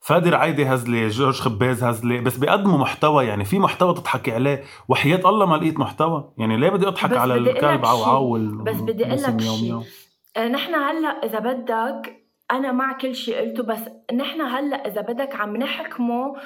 فادي 0.00 0.30
رعايدي 0.30 0.66
هزلي 0.66 1.08
جورج 1.08 1.40
خباز 1.40 1.84
هزلي 1.84 2.20
بس 2.20 2.36
بيقدموا 2.36 2.78
محتوى 2.78 3.24
يعني 3.24 3.44
في 3.44 3.58
محتوى 3.58 3.94
تضحكي 3.94 4.32
عليه 4.32 4.62
وحياة 4.88 5.28
الله 5.28 5.46
ما 5.46 5.56
لقيت 5.56 5.78
محتوى 5.78 6.32
يعني 6.38 6.56
ليه 6.56 6.70
بدي 6.70 6.88
أضحك 6.88 7.16
على 7.16 7.34
الكلب 7.34 7.80
لك 7.80 7.86
عو. 7.86 8.04
عو 8.04 8.32
بس 8.62 8.76
بدي 8.76 9.06
أقول 9.06 9.22
لك 9.22 9.28
والناس 9.28 9.42
مياو 9.42 9.56
شي. 9.56 9.62
مياو. 9.62 9.82
آه، 10.36 10.48
نحن 10.48 10.74
هلأ 10.74 11.08
إذا 11.08 11.38
بدك 11.38 12.27
أنا 12.50 12.72
مع 12.72 12.92
كل 12.92 13.14
شيء 13.14 13.36
قلته 13.40 13.62
بس 13.62 13.80
نحن 14.14 14.40
هلأ 14.40 14.86
إذا 14.88 15.00
بدك 15.00 15.34
عم 15.34 15.56
نحكمه 15.56 16.36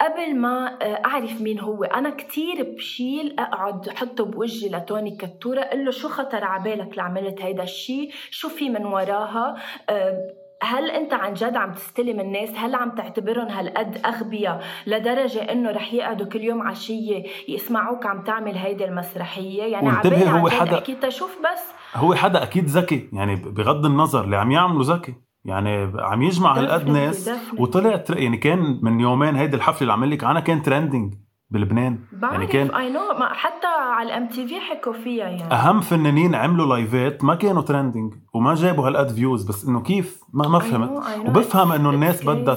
قبل 0.00 0.36
ما 0.36 0.78
آه، 0.82 1.02
أعرف 1.06 1.40
مين 1.40 1.60
هو 1.60 1.84
أنا 1.84 2.10
كتير 2.10 2.74
بشيل 2.76 3.36
أقعد 3.40 3.88
أحطه 3.88 4.24
بوجهي 4.24 4.68
لتوني 4.70 5.16
كتورة 5.16 5.60
أقول 5.60 5.84
له 5.84 5.90
شو 5.90 6.08
خطر 6.08 6.44
على 6.44 6.62
بالك 6.62 6.98
لعملت 6.98 7.42
هيدا 7.42 7.62
الشيء 7.62 8.10
شو 8.30 8.48
في 8.48 8.70
من 8.70 8.86
وراها؟ 8.86 9.54
آه، 9.90 10.18
هل 10.62 10.90
أنت 10.90 11.12
عن 11.14 11.34
جد 11.34 11.56
عم 11.56 11.72
تستلم 11.72 12.20
الناس؟ 12.20 12.50
هل 12.56 12.74
عم 12.74 12.90
تعتبرهم 12.90 13.46
هالقد 13.48 14.00
أغبياء 14.06 14.64
لدرجة 14.86 15.52
إنه 15.52 15.70
رح 15.70 15.92
يقعدوا 15.94 16.26
كل 16.26 16.40
يوم 16.40 16.62
عشيه 16.62 17.24
يسمعوك 17.48 18.06
عم 18.06 18.22
تعمل 18.24 18.54
هيدي 18.56 18.84
المسرحية؟ 18.84 19.62
يعني 19.62 19.88
عبالي 19.88 20.30
هو 20.30 20.48
حدا- 20.48 20.76
حكيتها 20.76 21.10
شوف 21.10 21.38
بس 21.38 21.62
هو 21.94 22.14
حدا 22.14 22.42
أكيد 22.42 22.64
ذكي 22.64 23.08
يعني 23.12 23.36
بغض 23.36 23.86
النظر 23.86 24.24
اللي 24.24 24.36
عم 24.36 24.50
يعمله 24.50 24.94
ذكي. 24.96 25.14
يعني 25.44 25.92
عم 26.00 26.22
يجمع 26.22 26.58
هالقد 26.58 26.88
ناس. 26.90 27.30
وطلع 27.58 27.96
تر- 27.96 28.18
يعني 28.18 28.36
كان 28.36 28.78
من 28.82 29.00
يومين 29.00 29.36
هيدي 29.36 29.56
الحفلة 29.56 29.80
اللي 29.82 29.92
عم 29.92 30.04
لك 30.04 30.24
عنها 30.24 30.40
كان 30.40 30.62
trending 30.62 31.14
بلبنان. 31.50 31.98
بعرف 32.12 32.32
يعني 32.34 32.46
كان 32.46 32.74
I 32.74 32.92
know 32.92 33.00
حتى 33.20 33.66
على 33.66 34.08
ال 34.08 34.28
MTV 34.28 34.60
حكوا 34.60 34.92
فيها 34.92 35.28
يعني. 35.28 35.52
أهم 35.54 35.80
فنانين 35.80 36.34
عملوا 36.34 36.66
لايفات 36.66 37.24
ما 37.24 37.34
كانوا 37.34 37.62
trending 37.62 38.14
وما 38.34 38.54
جابوا 38.54 38.86
هالقد 38.88 39.08
views 39.08 39.44
بس 39.44 39.64
إنه 39.64 39.80
كيف؟ 39.80 40.20
ما 40.32 40.48
ما 40.48 40.50
فهمت. 40.50 40.58
I 40.58 40.88
know, 40.90 41.04
I 41.04 41.24
know. 41.26 41.28
وبفهم 41.28 41.72
إنه 41.72 41.90
الناس 41.90 42.24
بدها 42.26 42.54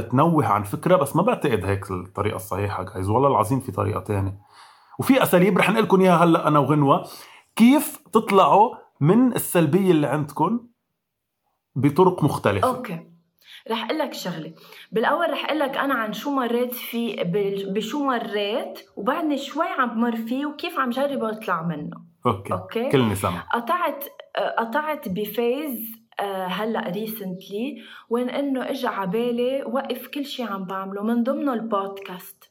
تنوه 0.00 0.46
عن 0.46 0.62
فكره 0.62 0.96
بس 0.96 1.16
ما 1.16 1.22
بعتقد 1.22 1.64
هيك 1.64 1.90
الطريقة 1.90 2.36
الصحيحة 2.36 2.82
جايز 2.94 3.08
والله 3.08 3.28
العظيم 3.28 3.60
في 3.60 3.72
طريقة 3.72 4.00
تانية. 4.00 4.38
وفي 4.98 5.22
أساليب 5.22 5.58
رح 5.58 5.70
نقول 5.70 5.82
لكم 5.84 6.00
إياها 6.00 6.24
هلأ 6.24 6.48
أنا 6.48 6.58
وغنوة. 6.58 7.04
كيف 7.56 7.98
تطلعوا 8.12 8.74
من 9.00 9.32
السلبية 9.32 9.90
اللي 9.90 10.06
عندكم 10.06 10.60
بطرق 11.78 12.24
مختلفة. 12.24 12.68
أوكي. 12.68 13.00
رح 13.70 13.84
أقول 13.84 13.98
لك 13.98 14.14
شغلة. 14.14 14.52
بالأول 14.92 15.30
رح 15.30 15.44
أقول 15.44 15.58
لك 15.58 15.76
أنا 15.76 15.94
عن 15.94 16.12
شو 16.12 16.30
مريت 16.30 16.74
في 16.74 17.16
بال- 17.24 17.72
بشو 17.72 18.04
مريت 18.04 18.78
وبعدني 18.96 19.38
شوي 19.38 19.66
عم 19.66 19.88
بمر 19.94 20.16
فيه 20.16 20.46
وكيف 20.46 20.78
عم 20.78 20.90
جرب 20.90 21.24
أطلع 21.24 21.62
منه. 21.62 21.96
okay, 22.26 22.52
okay. 22.52 22.88
كلني 22.88 23.14
سمع 23.14 23.40
قطعت 23.40 24.04
قطعت 24.58 25.08
ب 25.08 25.23
phase 25.23 25.98
آه، 26.20 26.46
هلأ 26.46 26.80
recently 26.90 27.82
وين 28.10 28.30
إنه 28.30 28.70
اجى 28.70 28.86
على 28.86 29.10
بالي 29.10 29.64
وقف 29.64 30.06
كل 30.06 30.24
شيء 30.26 30.46
عم 30.52 30.64
بعمله 30.64 31.02
من 31.02 31.22
ضمنه 31.22 31.52
البودكاست. 31.54 32.50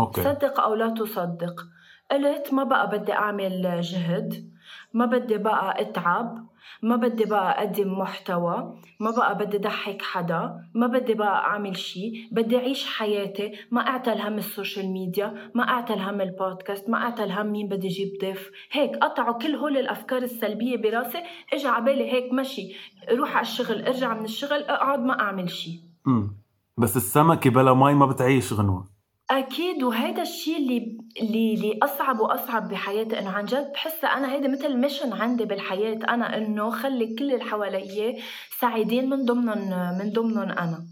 Okay. 0.00 0.22
صدق 0.24 0.60
أو 0.60 0.74
لا 0.74 0.88
تصدق. 0.88 1.66
قلت 2.10 2.54
ما 2.54 2.64
بقى 2.64 2.90
بدي 2.98 3.12
أعمل 3.12 3.80
جهد 3.80 4.54
ما 4.94 5.06
بدي 5.06 5.38
بقى 5.38 5.80
أتعب 5.80 6.46
ما 6.82 6.96
بدي 6.96 7.24
بقى 7.24 7.58
أقدم 7.58 7.98
محتوى 7.98 8.74
ما 9.00 9.10
بقى 9.10 9.38
بدي 9.38 9.58
ضحك 9.58 10.02
حدا 10.02 10.60
ما 10.74 10.86
بدي 10.86 11.14
بقى 11.14 11.44
أعمل 11.44 11.76
شيء 11.76 12.12
بدي 12.32 12.56
أعيش 12.56 12.86
حياتي. 12.86 13.52
ما 13.70 13.80
أعتل 13.80 14.20
هم 14.20 14.38
ال 14.38 14.45
social 14.45 14.86
media 14.92 15.50
ما 15.54 15.68
أعتل 15.68 15.98
هم 15.98 16.20
البودكاست 16.20 16.88
ما 16.90 16.98
أعتل 17.02 17.30
هم 17.32 17.46
مين 17.46 17.68
بدي 17.68 17.86
أجيب 17.88 18.08
ضيف. 18.20 18.50
هيك 18.72 18.96
قطعوا 18.96 19.38
كل 19.38 19.54
هول 19.54 19.76
الأفكار 19.76 20.22
السلبية 20.22 20.76
براسي 20.76 21.22
اجى 21.52 21.68
على 21.68 21.84
بالي 21.84 22.12
هيك 22.12 22.32
مشي. 22.32 22.74
روح 23.12 23.36
على 23.36 23.42
الشغل 23.42 23.86
ارجع 23.86 24.14
من 24.14 24.24
الشغل 24.24 24.62
اقعد 24.62 25.00
ما 25.00 25.20
أعمل 25.20 25.50
شيء 25.50 25.80
امم 26.06 26.36
بس 26.78 26.96
السمكة 26.96 27.50
بلا 27.50 27.74
مي 27.74 27.94
ما 27.94 28.06
بتعيش 28.06 28.52
غنوة. 28.52 28.93
أكيد 29.30 29.82
وهيدا 29.82 30.22
الشيء 30.22 30.56
اللي 30.56 30.98
اللي 31.20 31.54
اللي 31.54 31.78
أصعب 31.82 32.20
وأصعب 32.20 32.68
بحياتي 32.68 33.18
انه 33.18 33.30
عن 33.30 33.44
جد. 33.44 33.72
بحسها 33.72 34.10
أنا 34.16 34.32
هيدا 34.32 34.48
مثل 34.48 34.76
mission 34.76 35.12
عندي 35.12 35.44
بالحياة 35.44 35.98
أنا 36.08 36.36
إنه 36.38 36.70
خلي 36.70 37.14
كل 37.14 37.32
اللي 37.32 37.44
حوالي 37.44 38.22
سعيدين 38.60 39.08
من 39.10 39.24
ضمنهم 39.24 39.98
من 39.98 40.12
ضمنهم 40.12 40.50
أنا. 40.50 40.86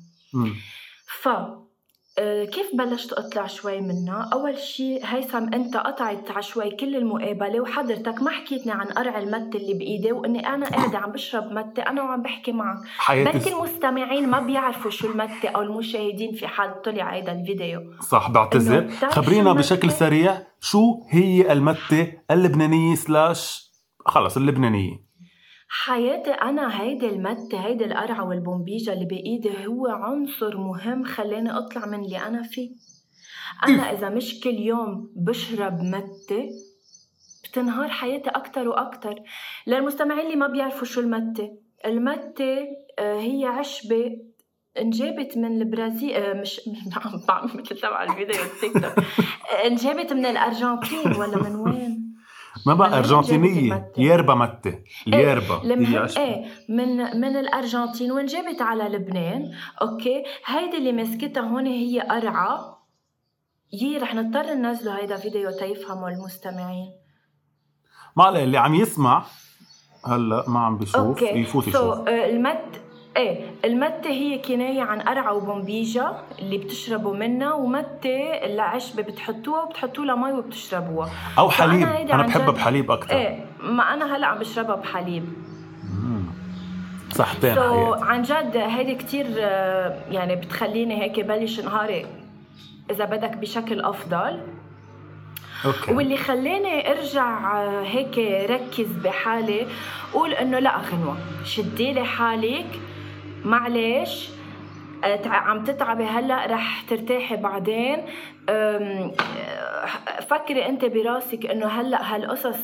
ف 1.07 1.29
كيف 2.53 2.67
بلشت 2.75 3.13
أطلع 3.13 3.47
شوي 3.47 3.81
منها؟ 3.81 4.31
أول 4.33 4.59
شيء 4.59 5.01
هيثم 5.05 5.55
أنت 5.55 5.77
قطعت 5.77 6.31
على 6.31 6.43
شوي 6.43 6.71
كل 6.71 6.97
المقابلة 6.97 7.61
وحضرتك 7.61 8.23
ما 8.23 8.31
حكيتني 8.31 8.73
عن 8.73 8.87
قرع 8.87 9.19
المتة 9.19 9.57
اللي 9.57 9.75
بإيدي 9.75 10.13
وإني 10.13 10.49
أنا 10.49 10.69
قاعدة 10.69 10.99
عم 10.99 11.13
بشرب 11.13 11.53
متة 11.53 11.83
أنا 11.83 12.03
وعم 12.03 12.23
بحكي 12.23 12.53
معك 12.53 12.79
حياتي 12.99 13.39
بركي 13.39 13.53
المستمعين 13.53 14.29
ما 14.29 14.41
بيعرفوا 14.41 14.91
شو 14.91 15.11
المتة 15.11 15.49
أو 15.49 15.63
المشاهدين 15.63 16.33
في 16.33 16.47
حال 16.47 16.83
طلع 16.83 17.15
هيدا 17.15 17.33
الفيديو 17.33 17.81
صح 18.01 18.31
بعتذر 18.31 18.89
خبرينا 18.91 19.53
بشكل؟ 19.53 19.91
سريع 19.91 20.43
شو 20.61 21.01
هي 21.11 21.53
المتة 21.53 22.13
اللبنانية 22.31 22.95
سلاش 22.95 23.73
خلص 24.07 24.37
اللبنانية 24.37 25.12
حياتي 25.75 26.31
أنا 26.31 26.83
هيدي 26.83 27.09
المتة 27.09 27.67
هيدي 27.67 27.85
القرعة 27.85 28.29
والبومبيجا 28.29 28.93
اللي 28.93 29.05
بإيدي 29.05 29.67
هو 29.67 29.87
عنصر 29.87 30.57
مهم 30.57 31.05
خلاني 31.05 31.51
أطلع 31.59 31.87
من 31.87 32.05
اللي 32.05 32.19
أنا 32.19 32.43
فيه. 32.43 32.71
أنا 33.69 33.93
إذا 33.93 34.09
مش 34.09 34.41
كل 34.41 34.55
يوم 34.55 35.13
بشرب 35.17 35.81
متة 35.83 36.49
بتنهار 37.45 37.89
حياتي 37.89 38.31
أكتر 38.31 38.69
وأكتر. 38.69 39.15
للمستمعين 39.67 40.27
اللي 40.27 40.37
ما 40.37 40.47
بيعرفوا 40.47 40.85
شو 40.87 41.01
المتة 41.01 41.51
المتة 41.87 42.59
آه، 42.99 43.21
هي 43.21 43.47
عشبة 43.47 44.19
انجابت 44.79 45.37
من 45.37 45.63
البرازيل 45.63 46.15
آه، 46.15 46.33
مش 46.35 46.61
عم 47.05 47.21
بعمل 47.29 47.51
مثل 47.55 47.81
تبع 47.81 48.03
الفيديو 48.03 48.43
التيك 48.43 48.73
توك. 48.73 49.05
انجابت 49.67 50.13
من 50.13 50.27
الأرجنتين 50.27 51.13
ولا 51.17 51.43
من 51.43 51.57
وين؟ 51.57 51.92
ما 52.67 52.75
بقى 52.75 53.01
المتة. 53.01 53.91
يربا 53.99 54.35
هي 54.35 55.73
المهم 55.75 56.03
عشبة 56.03 56.23
إيه 56.23 56.45
من 56.69 56.97
من 57.21 57.37
الأرجنتين. 57.37 58.13
وين 58.13 58.27
جابت 58.27 58.63
على 58.63 58.85
لبنان؟ 58.85 59.51
Okay. 59.83 60.25
هيدي 60.47 60.79
اللي 60.79 60.93
مسكتها 60.93 61.43
هون 61.43 61.67
هي 61.67 62.01
قرعة. 62.01 62.83
يي 63.73 63.99
رح 63.99 64.15
نضطر 64.15 64.55
ننزله 64.55 64.99
هيدا 64.99 65.17
فيديو 65.17 65.51
تيفهموا 65.51 66.09
المستمعين. 66.09 66.93
ما 68.17 68.25
عليه 68.25 68.45
اللي 68.45 68.59
عم 68.59 68.75
يسمع 68.75 69.25
هلا 70.07 70.45
ما 70.49 70.61
عم 70.61 70.79
بيشوف 70.79 70.97
أوكي. 70.97 71.25
يفوت 71.25 71.65
سو 71.65 71.69
يشوف. 71.69 72.09
المت 72.09 72.83
إيه 73.17 73.51
المتة 73.65 74.11
هي 74.11 74.39
كناية 74.39 74.83
عن 74.83 75.01
قرعة 75.01 75.33
وبومبيجا 75.35 76.13
اللي 76.39 76.59
بتشربوا 76.59 77.17
منها 77.17 77.53
ومتة 77.53 78.21
العشبة 78.45 79.03
بتحطوها 79.03 79.63
وبتحطوا 79.63 80.05
لها 80.05 80.15
مي 80.15 80.33
وبتشربوها. 80.33 81.11
أو 81.39 81.49
فأنا 81.49 81.87
حليب. 81.87 82.13
عن 82.13 82.27
بحبها 82.27 82.51
بحليب 82.51 82.91
أكثر 82.91 83.17
إيه 83.17 83.45
ما 83.61 83.83
أنا 83.95 84.17
هلأ 84.17 84.27
عم 84.27 84.39
بشربها 84.39 84.77
بحليب. 84.77 85.25
صحتين 87.13 87.55
حياتي. 87.55 88.05
عن 88.05 88.23
جد 88.23 88.57
هيدي 88.57 88.95
كتير 88.95 89.27
آه، 89.39 89.97
يعني 90.11 90.37
بتخليني 90.37 91.03
هيك 91.03 91.21
بلش 91.21 91.61
نهاري 91.61 92.07
إذا 92.91 93.05
بدك 93.05 93.37
بشكل 93.37 93.81
أفضل. 93.81 94.41
أوكي. 95.65 95.93
واللي 95.93 96.17
خلاني 96.17 96.91
أرجع 96.91 97.55
آه، 97.63 97.83
هيك 97.83 98.19
ركز 98.51 98.93
بحالي 99.05 99.67
قول 100.15 100.33
إنه 100.33 100.59
لأ 100.59 100.77
غنوة. 100.79 101.17
شدي 101.45 101.93
لي 101.93 102.05
حالك. 102.05 102.67
معلش 103.45 104.29
آه، 105.05 105.29
عم 105.29 105.65
تتعبي 105.65 106.05
هلا 106.05 106.47
رح 106.47 106.83
ترتاحي 106.91 107.37
بعدين. 107.37 107.99
آه، 108.49 109.11
فكري 110.29 110.67
انت 110.69 110.85
براسك 110.85 111.47
انه 111.47 111.67
هلا 111.67 112.15
هالقصص 112.15 112.61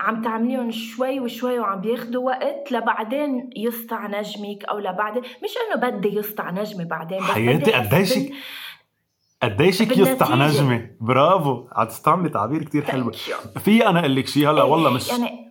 عم 0.00 0.22
تعمليهم 0.22 0.70
شوي 0.70 1.20
وشوي 1.20 1.58
وعم 1.58 1.80
بياخدوا 1.80 2.26
وقت 2.26 2.72
لبعدين 2.72 3.50
يسطع 3.56 4.06
نجمك 4.06 4.64
أو 4.64 4.78
لبعدين. 4.78 5.22
مش 5.22 5.50
إنه 5.70 5.90
بدي 5.90 6.16
يسطع 6.18 6.50
نجمي 6.50 6.84
بعدين 6.84 7.18
بس 7.18 7.24
حياتي 7.24 7.56
بدي 7.58 7.74
أحس 7.76 7.86
قديش 7.94 8.14
بال- 8.18 8.32
قديشك 9.42 9.96
يسطع. 9.98 10.34
نجمة 10.34 10.90
برافو. 11.00 11.64
عم 11.72 11.86
تستعملي 11.86 12.28
تعبير 12.28 12.62
كتير 12.64 12.84
حلو. 12.84 13.10
في 13.64 13.86
أنا 13.88 14.00
أقول 14.00 14.16
لك 14.16 14.26
شيء 14.26 14.50
هلا 14.50 14.62
والله 14.62 14.90
مش 14.90 15.08
يعني 15.08 15.47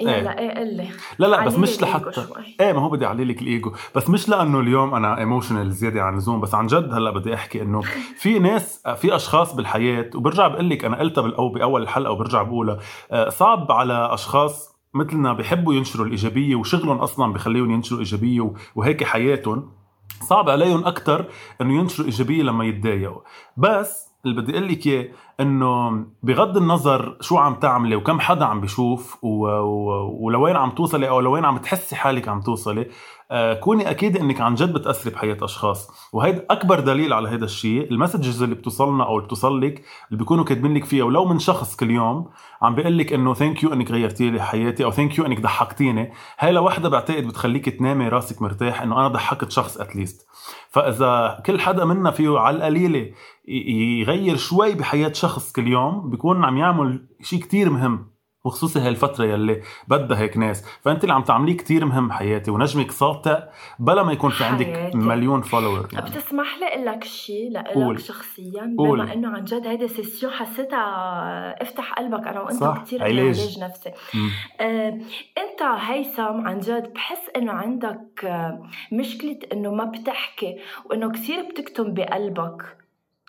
إيه. 0.00 0.08
يلا 0.08 0.38
إيه 0.38 0.58
قل 0.58 0.76
لي. 0.76 0.88
لا 1.18 1.26
لا 1.26 1.44
بس 1.44 1.58
مش 1.58 1.82
لحتى. 1.82 2.26
إيه 2.60 2.72
ما 2.72 2.80
هو 2.80 2.88
بدي 2.88 3.06
اعلي 3.06 3.24
لك 3.24 3.42
الإيجو. 3.42 3.72
بس 3.94 4.10
مش 4.10 4.28
لأنه 4.28 4.60
اليوم 4.60 4.94
أنا 4.94 5.18
ايموشنال 5.18 5.72
زيادة 5.72 6.02
عن 6.02 6.12
اللزوم 6.12 6.40
بس 6.40 6.54
عن 6.54 6.66
جد 6.66 6.92
هلأ 6.92 7.10
بدي 7.10 7.34
أحكي 7.34 7.62
إنه 7.62 7.80
في 8.22 8.38
ناس 8.38 8.82
في 8.96 9.16
أشخاص 9.16 9.54
بالحياة 9.54 10.10
وبرجع 10.14 10.48
بقول 10.48 10.70
لك 10.70 10.84
أنا 10.84 10.98
قلتها 10.98 11.22
بالأو 11.22 11.48
بأول 11.48 11.82
الحلقة 11.82 12.12
وبرجع 12.12 12.42
بقولها 12.42 12.78
آه، 13.10 13.28
صعب 13.28 13.72
على 13.72 14.14
أشخاص 14.14 14.74
مثلنا 14.94 15.32
بيحبوا 15.32 15.74
ينشروا 15.74 16.06
الإيجابية 16.06 16.54
وشغلهم 16.56 16.98
أصلا 16.98 17.32
بخليهم 17.32 17.70
ينشروا 17.70 18.00
إيجابية 18.00 18.52
وهيك 18.74 19.04
حياتهم. 19.04 19.72
صعب 20.22 20.50
عليهم 20.50 20.84
أكثر 20.84 21.24
إنه 21.60 21.78
ينشروا 21.80 22.06
إيجابية 22.06 22.42
لما 22.42 22.64
يتضايقوا. 22.64 23.20
بس 23.56 24.08
اللي 24.26 24.42
بدي 24.42 24.52
أقول 24.52 24.68
لك 24.68 24.86
إياه 24.86 25.08
إنه 25.40 26.04
بغض 26.22 26.56
النظر 26.56 27.16
شو 27.20 27.38
عم 27.38 27.54
تعملي 27.54 27.96
وكم 27.96 28.20
حدا 28.20 28.44
عم 28.44 28.60
بيشوف. 28.60 29.18
ولوين 29.22 30.56
عم 30.56 30.70
توصلي 30.70 31.08
أو 31.08 31.20
لوين 31.20 31.44
عم 31.44 31.58
تحسي 31.58 31.96
حالك 31.96 32.28
عم 32.28 32.40
توصلي 32.40 32.86
آه 33.30 33.54
كوني 33.54 33.90
أكيد 33.90 34.16
إنك 34.16 34.40
عن 34.40 34.54
جد 34.54 34.72
بتأثري 34.72 35.12
بحياة 35.14 35.36
أشخاص 35.42 35.90
وهيدا 36.12 36.46
أكبر 36.50 36.80
دليل 36.80 37.12
على 37.12 37.28
هذا 37.28 37.44
الشيء 37.44 37.90
ال 37.90 37.96
messages 37.96 38.42
اللي 38.42 38.54
بتوصلنا 38.54 39.04
أو 39.04 39.20
بتوصل 39.20 39.60
لك 39.60 39.84
اللي 40.08 40.18
بيكونوا 40.18 40.44
كاتبين 40.44 40.74
لك 40.74 40.84
فيها 40.84 41.04
ولو 41.04 41.24
من 41.24 41.38
شخص 41.38 41.76
كل 41.76 41.90
يوم 41.90 42.30
عم 42.62 42.74
بيقول 42.74 42.98
لك 42.98 43.12
إنه 43.12 43.34
thank 43.34 43.62
you 43.62 43.72
إنك 43.72 43.90
غيرتي 43.90 44.30
لي 44.30 44.42
حياتي 44.42 44.84
أو 44.84 44.90
thank 44.90 45.18
you 45.18 45.26
إنك 45.26 45.40
ضحكتيني 45.40 46.12
هاي 46.38 46.52
لوحدها 46.52 46.90
بعتقد 46.90 47.26
بتخليك 47.26 47.68
تنامي 47.68 48.08
راسك 48.08 48.42
مرتاح 48.42 48.82
إنه 48.82 49.00
أنا 49.00 49.08
ضحكت 49.08 49.50
شخص 49.50 49.76
at 49.76 49.90
least 49.90 50.26
فإذا 50.70 51.42
كل 51.46 51.60
حدا 51.60 51.84
منا 51.84 52.10
فيه 52.10 52.38
على 52.38 52.56
القليلة 52.56 53.10
يغير 53.48 54.36
شوي 54.36 54.74
بحياة 54.74 55.12
كل 55.56 55.68
يوم 55.68 56.10
بيكون 56.10 56.44
عم 56.44 56.56
يعمل 56.58 57.06
شيء 57.22 57.40
كتير 57.40 57.70
مهم 57.70 58.14
وخصوصي 58.44 58.78
هالفترة 58.80 59.24
يلي 59.24 59.60
بدها 59.88 60.18
هيك 60.18 60.36
ناس 60.36 60.64
فأنت 60.82 61.04
اللي 61.04 61.14
عم 61.14 61.22
تعمليه 61.22 61.56
كتير 61.56 61.84
مهم 61.84 62.12
حياتي 62.12 62.50
ونجمك 62.50 62.90
ساطع 62.90 63.42
بلا 63.78 64.02
ما 64.02 64.12
يكون 64.12 64.30
في 64.30 64.44
عندك 64.44 64.66
حياتي. 64.66 64.98
مليون 64.98 65.42
follower 65.42 65.88
يعني. 65.92 66.10
بتسمح 66.10 66.58
لي 66.58 66.66
أقول 66.68 66.86
لك 66.86 67.04
شيء 67.04 67.58
قول. 67.74 67.94
لك 67.94 68.00
شخصيا 68.00 68.74
قول. 68.78 69.02
بما 69.02 69.12
إنه 69.12 69.28
عن 69.28 69.44
جد 69.44 69.66
هيدي 69.66 69.88
session 69.88 70.32
حسيتها 70.32 71.62
افتح 71.62 71.92
قلبك 71.92 72.26
أنا 72.28 72.40
وأنت 72.40 72.60
صح، 72.60 72.82
كثير 72.84 73.02
علاج. 73.02 73.18
علاج 73.18 73.58
نفسي 73.60 73.90
مم. 74.14 74.30
آه، 74.60 74.88
أنت 75.38 75.62
هيثم 75.62 76.46
عن 76.48 76.58
جد 76.58 76.92
بحس 76.92 77.30
إنه 77.36 77.52
عندك 77.52 78.30
مشكلة 78.92 79.38
إنه 79.52 79.70
ما 79.74 79.84
بتحكي 79.84 80.56
وإنه 80.84 81.10
كثير 81.12 81.42
بتكتم 81.50 81.94
بقلبك 81.94 82.76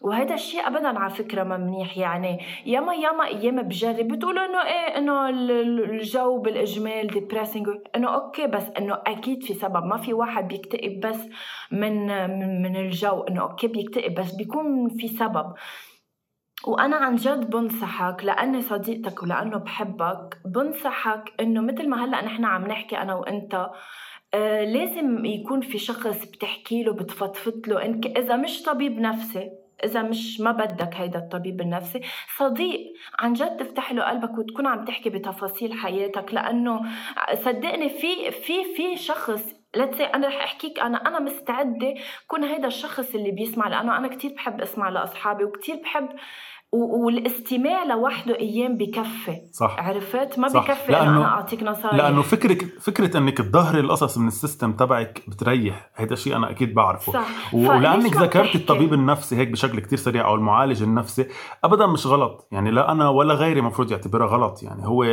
وهذا 0.05 0.33
الشيء 0.33 0.67
ابدا 0.67 0.99
على 0.99 1.13
فكرة 1.13 1.43
ما 1.43 1.57
منيح 1.57 1.97
يعني 1.97 2.39
ياما 2.65 2.93
ياما 2.93 3.25
أيام 3.27 3.61
بجرب 3.61 4.07
بتقولوا 4.07 4.45
إنه 4.45 4.63
إيه 4.63 4.97
إنه 4.97 5.29
ال- 5.29 5.51
ال- 5.51 5.89
الجو 5.89 6.37
بالإجمال 6.41 7.07
depressing 7.07 7.67
إنه 7.95 8.07
okay 8.15 8.47
بس 8.47 8.63
إنه 8.77 8.97
أكيد 9.07 9.43
في 9.43 9.53
سبب 9.53 9.85
ما 9.85 9.97
في 9.97 10.13
واحد 10.13 10.47
بيكتئب 10.47 10.99
بس 10.99 11.19
من 11.71 12.05
من, 12.61 12.75
الجو 12.75 13.21
إنه 13.23 13.41
okay 13.41 13.67
بيكتئب 13.67 14.15
بس 14.19 14.31
بيكون 14.35 14.89
في 14.89 15.07
سبب. 15.07 15.53
وأنا 16.67 16.95
عن 16.95 17.15
جد 17.15 17.49
بنصحك 17.49 18.23
لاني 18.25 18.61
صديقتك 18.61 19.23
ولأنه 19.23 19.57
بحبك 19.57 20.37
بنصحك 20.45 21.33
إنه 21.39 21.61
مثل 21.61 21.89
ما 21.89 22.05
هلأ 22.05 22.25
نحن 22.25 22.45
عم 22.45 22.67
نحكي 22.67 22.97
أنا 22.97 23.15
وأنت 23.15 23.69
آه 24.33 24.63
لازم 24.63 25.25
يكون 25.25 25.61
في 25.61 25.77
شخص 25.77 26.25
بتحكي 26.25 26.83
له 26.83 26.93
بتفضفض 26.93 27.61
له 27.67 27.85
إنك 27.85 28.17
إذا 28.17 28.35
مش 28.35 28.63
طبيب 28.63 28.99
نفسي 28.99 29.64
إذا 29.83 30.01
مش 30.01 30.39
ما 30.39 30.51
بدك 30.51 30.95
هيدا 30.95 31.19
الطبيب 31.19 31.61
النفسي. 31.61 32.01
صديق 32.37 32.93
عن 33.19 33.33
جد 33.33 33.57
تفتح 33.57 33.91
له 33.91 34.03
قلبك 34.03 34.37
وتكون 34.37 34.67
عم 34.67 34.85
تحكي 34.85 35.09
بتفاصيل 35.09 35.73
حياتك 35.73 36.33
لأنه 36.33 36.81
صدقني 37.33 37.89
في 37.89 38.31
في 38.31 38.75
في 38.75 38.97
شخص 38.97 39.55
لتسي 39.75 40.03
أنا 40.03 40.27
رح 40.27 40.43
أحكيك 40.43 40.79
أنا 40.79 40.97
أنا 41.07 41.19
مستعدة 41.19 41.93
كون 42.27 42.43
هيدا 42.43 42.67
الشخص 42.67 43.15
اللي 43.15 43.31
بيسمع 43.31 43.67
لأنه 43.67 43.97
أنا 43.97 44.07
كتير 44.07 44.33
بحب 44.33 44.61
أسمع 44.61 44.89
لأصحابي 44.89 45.43
وكتير 45.43 45.75
بحب 45.75 46.09
والاستماع 46.75 47.83
لوحده 47.83 48.39
أيام 48.39 48.77
بكفي. 48.77 49.41
صح. 49.51 49.75
عرفت؟ 49.79 50.39
ما 50.39 50.47
صح. 50.47 50.63
بكفي. 50.67 50.91
لأنه- 50.91 50.95
أنا 50.95 51.25
أعطيك 51.25 51.63
نصائح 51.63 51.93
لأنه 51.95 52.21
فكرك 52.21 52.65
فكرة 52.81 53.17
إنك 53.17 53.37
تظهري 53.37 53.79
القصص 53.79 54.17
من 54.17 54.27
السيستم 54.27 54.71
تبعك 54.73 55.23
بتريح. 55.27 55.91
هيدا 55.95 56.15
شيء 56.15 56.35
أنا 56.35 56.49
أكيد 56.49 56.73
بعرفه. 56.73 57.11
صح. 57.13 57.53
و- 57.53 57.69
ولأنك 57.69 58.17
ذكرت؟ 58.17 58.55
الطبيب 58.55 58.93
النفسي 58.93 59.35
هيك 59.35 59.47
بشكل 59.47 59.79
كتير 59.79 59.97
سريع 59.97 60.27
أو 60.27 60.35
المعالج 60.35 60.83
النفسي 60.83 61.27
ابدا 61.63 61.85
مش 61.87 62.07
غلط. 62.07 62.47
يعني 62.51 62.71
لا 62.71 62.91
أنا 62.91 63.09
ولا 63.09 63.33
غيري 63.33 63.59
المفروض 63.59 63.91
يعتبرها 63.91 64.27
غلط. 64.27 64.63
يعني 64.63 64.87
هو 64.87 65.03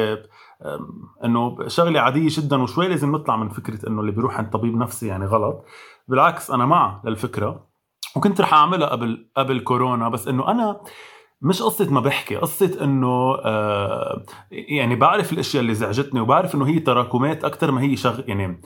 إنه 1.24 1.68
شغلة 1.68 2.00
عادية 2.00 2.28
جدا 2.30 2.62
وشوي 2.62 2.88
لازم 2.88 3.12
نطلع 3.12 3.36
من 3.36 3.48
فكرة 3.48 3.88
إنه 3.88 4.00
اللي 4.00 4.12
بيروح 4.12 4.38
عند 4.38 4.50
طبيب 4.50 4.76
نفسي 4.76 5.06
يعني 5.06 5.24
غلط. 5.26 5.64
بالعكس 6.08 6.50
أنا 6.50 6.66
مع 6.66 7.00
للفكرة. 7.04 7.66
وكنت 8.16 8.40
رح 8.40 8.54
أعملها 8.54 8.88
قبل 8.88 9.30
قبل 9.36 9.60
كورونا. 9.60 10.08
بس 10.08 10.28
إنه 10.28 10.48
أنا 10.50 10.80
مش 11.42 11.62
قصة 11.62 11.90
ما 11.90 12.00
بحكي 12.00 12.36
قصة 12.36 12.78
إنه 12.84 13.34
آه 13.44 14.22
يعني 14.50 14.96
بعرف 14.96 15.32
الأشياء 15.32 15.62
اللي 15.62 15.74
زعجتني 15.74 16.20
وبعرف 16.20 16.54
إنه 16.54 16.66
هي 16.66 16.78
تراكمات 16.78 17.44
أكثر 17.44 17.70
ما 17.70 17.80
هي 17.82 17.96
شغ 17.96 18.20
يعني 18.26 18.60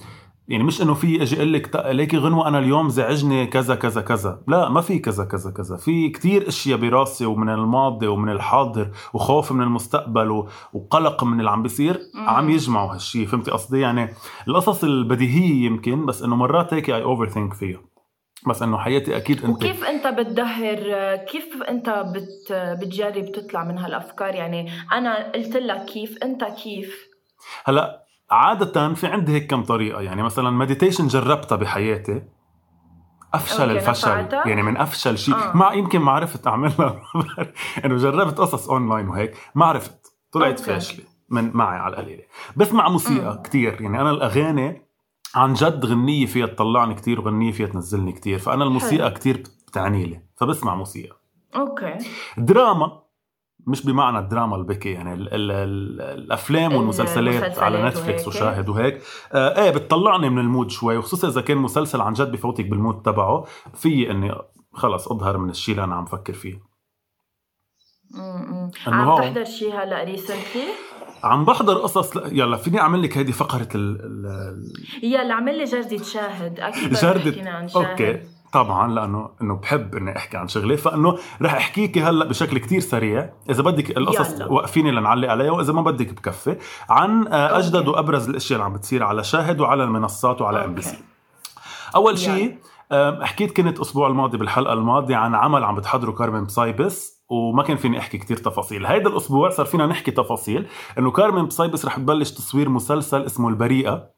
يعني 0.48 0.64
مش 0.64 0.82
إنه 0.82 0.94
في 0.94 1.22
أجي 1.22 1.36
أقول 1.36 1.52
لك 1.52 1.66
"تا- 1.66 1.92
ليكي 1.92 2.16
غنوة 2.18 2.48
أنا 2.48 2.58
اليوم 2.58 2.88
زعجني 2.88 3.46
كذا 3.46 3.74
كذا 3.74 4.00
كذا. 4.00 4.42
لا 4.48 4.68
ما 4.68 4.80
في 4.80 4.98
كذا 4.98 5.24
كذا 5.24 5.50
كذا. 5.50 5.76
في 5.76 6.08
كتير 6.08 6.48
أشياء 6.48 6.78
براسي 6.78 7.26
ومن 7.26 7.48
الماضي 7.48 8.06
ومن 8.06 8.28
الحاضر 8.32 8.90
وخوف 9.14 9.52
من 9.52 9.62
المستقبل 9.62 10.44
وقلق 10.72 11.24
من 11.24 11.38
اللي 11.40 11.50
عم 11.50 11.62
بيصير. 11.62 11.98
عم 12.16 12.50
يجمعوا 12.50 12.94
هالشيء 12.94 13.26
فهمتي 13.26 13.50
قصدي؟ 13.50 13.80
يعني 13.80 14.08
القصص 14.48 14.84
البديهية 14.84 15.66
يمكن 15.66 16.06
بس 16.06 16.22
إنه 16.22 16.36
مرات 16.36 16.74
هيك 16.74 16.90
I 16.90 17.02
overthink 17.02 17.54
فيها. 17.54 17.80
بس 18.46 18.62
إنه 18.62 18.78
حياتي 18.78 19.16
أكيد 19.16 19.44
أنت. 19.44 19.56
وكيف 19.56 19.84
أنت 19.84 20.06
بتدهر 20.06 20.76
كيف 21.16 21.62
أنت 21.68 21.90
بت 21.90 22.52
بتجرب 22.52 23.32
تطلع 23.32 23.64
من 23.64 23.78
هالأفكار؟ 23.78 24.34
يعني 24.34 24.70
أنا 24.92 25.32
قلت 25.32 25.56
لك 25.56 25.84
كيف 25.84 26.18
أنت 26.22 26.44
كيف؟ 26.44 27.08
هلأ 27.64 28.06
عادة 28.30 28.94
في 28.94 29.06
عندي 29.06 29.32
هيك 29.32 29.50
كم 29.50 29.62
طريقة. 29.62 30.00
يعني 30.00 30.22
مثلا 30.22 30.50
meditation 30.50 31.06
جربتها 31.06 31.56
بحياتي. 31.56 32.22
أفشل 33.34 33.70
الفشل؟ 33.70 34.28
يعني 34.46 34.62
من 34.62 34.76
أفشل 34.76 35.18
شيء. 35.18 35.34
آه. 35.34 35.56
مع 35.56 35.74
يمكن 35.74 35.98
ما 35.98 36.12
عرفت 36.12 36.46
أعملها. 36.46 37.02
إنه 37.84 37.96
جربت 37.96 38.38
قصص 38.38 38.68
اونلاين 38.70 39.08
وهيك. 39.08 39.36
ما 39.54 39.66
عرفت. 39.66 40.12
طلعت. 40.32 40.60
فاشلة 40.60 41.04
من 41.30 41.50
معي 41.56 41.78
على 41.78 41.92
القليلة. 41.92 42.22
بسمع 42.56 42.88
موسيقى 42.88 43.34
مم. 43.34 43.42
كتير. 43.42 43.80
يعني 43.80 44.00
أنا 44.00 44.10
الأغاني 44.10 44.85
عن 45.36 45.54
جد 45.54 45.86
غنية 45.86 46.26
فيها 46.26 46.46
تطلعني 46.46 46.94
كتير 46.94 47.20
وغنية 47.20 47.52
فيها 47.52 47.66
تنزلني 47.66 48.12
كتير 48.12 48.38
فأنا 48.38 48.64
الموسيقى 48.64 49.04
حلو. 49.04 49.14
كتير 49.14 49.42
بتعني 49.68 50.04
لي 50.04 50.22
فبسمع 50.36 50.74
موسيقى 50.74 51.16
okay 51.56 51.98
دراما 52.38 53.02
مش 53.66 53.86
بمعنى 53.86 54.18
الدراما 54.18 54.56
البكي 54.56 54.90
يعني 54.90 55.14
ال 55.14 55.34
ال 55.34 55.50
ال 55.50 56.00
الأفلام 56.00 56.74
والمسلسلات 56.74 57.34
المسلسلات 57.34 57.58
على 57.58 57.88
نتفليكس 57.88 58.22
وهيك. 58.22 58.28
وشاهد 58.28 58.68
وهيك 58.68 59.02
آه 59.32 59.62
إيه 59.62 59.70
بتطلعني 59.70 60.30
من 60.30 60.38
ال 60.38 60.45
mood 60.45 60.70
شوي 60.70 60.96
وخصوصا 60.96 61.28
إذا 61.28 61.40
كان 61.40 61.58
مسلسل 61.58 62.00
عن 62.00 62.12
جد 62.12 62.32
بفوتك 62.32 62.64
بال 62.66 62.78
mood 62.78 63.02
تبعه 63.02 63.44
في 63.74 64.10
إني 64.10 64.34
خلص 64.72 65.08
أظهر 65.08 65.38
من 65.38 65.50
الشيء 65.50 65.74
اللي 65.74 65.84
أنا 65.84 65.94
عم 65.94 66.04
فكر 66.04 66.32
فيه 66.32 66.62
م-م. 68.14 68.70
إنه 68.88 69.12
عم 69.12 69.18
تحضر 69.20 69.44
شيء 69.44 69.74
هلا 69.82 70.04
recently 70.04 70.68
عم 71.24 71.44
بحضر 71.44 71.74
قصص 71.78 72.16
لا- 72.16 72.28
يلا 72.32 72.56
فيني 72.56 72.80
أعمل 72.80 73.02
لك 73.02 73.18
هيدي 73.18 73.32
فقرة 73.32 73.68
ال 73.74 73.98
ال 74.00 74.72
يلا 75.02 75.32
اعمل 75.34 75.58
لي 75.58 75.64
جردة 75.64 76.02
شاهد 76.02 76.60
أكيد 76.60 76.88
بدك 76.90 77.00
جردة 77.04 77.50
عن 77.50 77.68
شاهد 77.68 77.86
okay 77.86 78.20
طبعا 78.52 78.92
لأنه 78.94 79.28
إنه 79.42 79.56
بحب 79.56 79.94
إني 79.94 80.16
أحكي 80.16 80.36
عن 80.36 80.48
شغلي 80.48 80.76
فإنه 80.76 81.18
رح 81.42 81.54
أحكيكي 81.54 82.02
هلأ 82.02 82.24
بشكل 82.24 82.58
كتير 82.58 82.80
سريع 82.80 83.30
إذا 83.50 83.62
بدك 83.62 83.96
القصص. 83.96 84.40
وقفيني 84.40 84.90
لنعلق 84.90 85.30
عليها 85.30 85.50
وإذا 85.50 85.72
ما 85.72 85.82
بدك 85.82 86.12
بكفي 86.12 86.56
عن 86.90 87.26
آه، 87.28 87.58
أجدد 87.58 87.76
okay. 87.76 87.88
وأبرز 87.90 88.28
الأشياء 88.28 88.58
اللي 88.58 88.70
عم 88.70 88.76
بتصير 88.76 89.02
على 89.04 89.24
شاهد 89.24 89.60
وعلى 89.60 89.84
المنصات 89.84 90.40
وعلى 90.40 90.64
إم 90.64 90.74
بي 90.74 90.82
سي. 90.82 90.96
أول 91.96 92.18
شيء 92.18 92.44
آم، 92.52 92.58
حكيت 93.22 93.56
كنت 93.56 93.76
الأسبوع 93.76 94.08
الماضي 94.08 94.38
بالحلقة 94.38 94.72
الماضية 94.72 95.16
عن 95.16 95.34
عمل 95.34 95.64
عم 95.64 95.74
بتحضره 95.74 96.12
كارمن 96.12 96.44
بسايبس 96.44 97.16
وما 97.30 97.62
كان 97.62 97.76
فيني 97.76 97.98
أحكي 97.98 98.18
كتير 98.18 98.36
تفاصيل. 98.36 98.86
هيدا 98.86 99.08
الأسبوع 99.08 99.48
صار 99.50 99.66
فينا 99.66 99.86
نحكي 99.86 100.10
تفاصيل 100.10 100.66
إنه 100.98 101.10
كارمن 101.10 101.46
بسايبس 101.46 101.86
رح 101.86 101.96
تبلش 101.96 102.30
تصوير 102.30 102.68
مسلسل 102.68 103.22
اسمه 103.22 103.48
البريئة. 103.48 104.10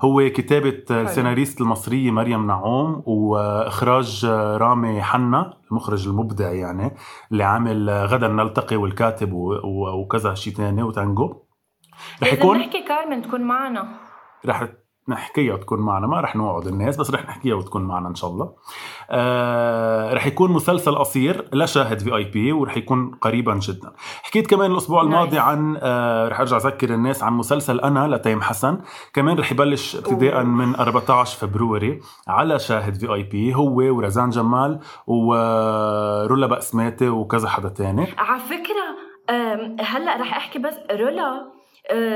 هو 0.00 0.30
كتابة 0.30 0.82
السيناريست 0.90 1.60
المصرية 1.60 2.10
مريم 2.10 2.46
نعوم 2.46 3.02
وإخراج 3.06 4.26
رامي 4.56 5.02
حنا 5.02 5.58
المخرج 5.70 6.08
المبدع 6.08 6.52
يعني 6.52 6.96
اللي 7.32 7.44
عامل 7.44 7.90
غدا 7.90 8.28
نلتقي 8.28 8.76
والكاتب 8.76 9.32
وكذا 10.00 10.34
شيء 10.34 10.54
تاني 10.54 10.82
وتانجو. 10.82 11.42
رح 12.22 12.32
يكون 12.32 12.58
نحكي 12.58 12.82
كارمن 12.88 13.22
تكون 13.22 13.40
معنا. 13.40 13.88
رح 14.46 14.68
نحكيها 15.08 15.54
وتكون 15.54 15.80
معنا. 15.80 16.06
ما 16.06 16.20
رح 16.20 16.36
نوعد 16.36 16.66
الناس 16.66 16.96
بس 16.96 17.10
رح 17.10 17.24
نحكيها 17.28 17.54
وتكون 17.54 17.82
معنا 17.82 18.08
إن 18.08 18.14
شاء 18.14 18.30
الله. 18.30 18.52
آه 19.10 20.14
رح 20.14 20.26
يكون 20.26 20.52
مسلسل 20.52 20.94
قصير 20.94 21.48
لا 21.52 21.66
شاهد 21.66 21.98
VIP 22.00 22.52
ورح 22.52 22.76
يكون 22.76 23.10
قريبا 23.20 23.54
جدا. 23.54 23.92
حكيت 24.22 24.46
كمان 24.46 24.72
الأسبوع. 24.72 25.02
الماضي 25.02 25.38
عن 25.38 25.78
آه 25.82 26.28
رح 26.28 26.40
أرجع 26.40 26.56
أذكر 26.56 26.94
الناس 26.94 27.22
عن 27.22 27.32
مسلسل 27.32 27.80
أنا 27.80 28.16
لتيم 28.16 28.42
حسن. 28.42 28.78
كمان 29.14 29.38
رح 29.38 29.52
يبلش 29.52 29.96
ابتداء. 29.96 30.42
من 30.44 30.76
14 30.76 31.38
February 31.38 32.00
على 32.28 32.58
شاهد 32.58 32.94
VIP 32.94 33.54
هو 33.54 33.96
ورزان 33.96 34.30
جمال 34.30 34.80
ورولا 35.06 36.46
بقسماتي 36.46 37.08
وكذا 37.08 37.48
حدا 37.48 37.68
تاني. 37.68 38.06
على 38.18 38.40
فكرة 38.40 39.06
أم، 39.30 39.76
هلأ 39.80 40.20
رح 40.20 40.36
أحكي 40.36 40.58
بس 40.58 40.74
رولا 40.90 41.55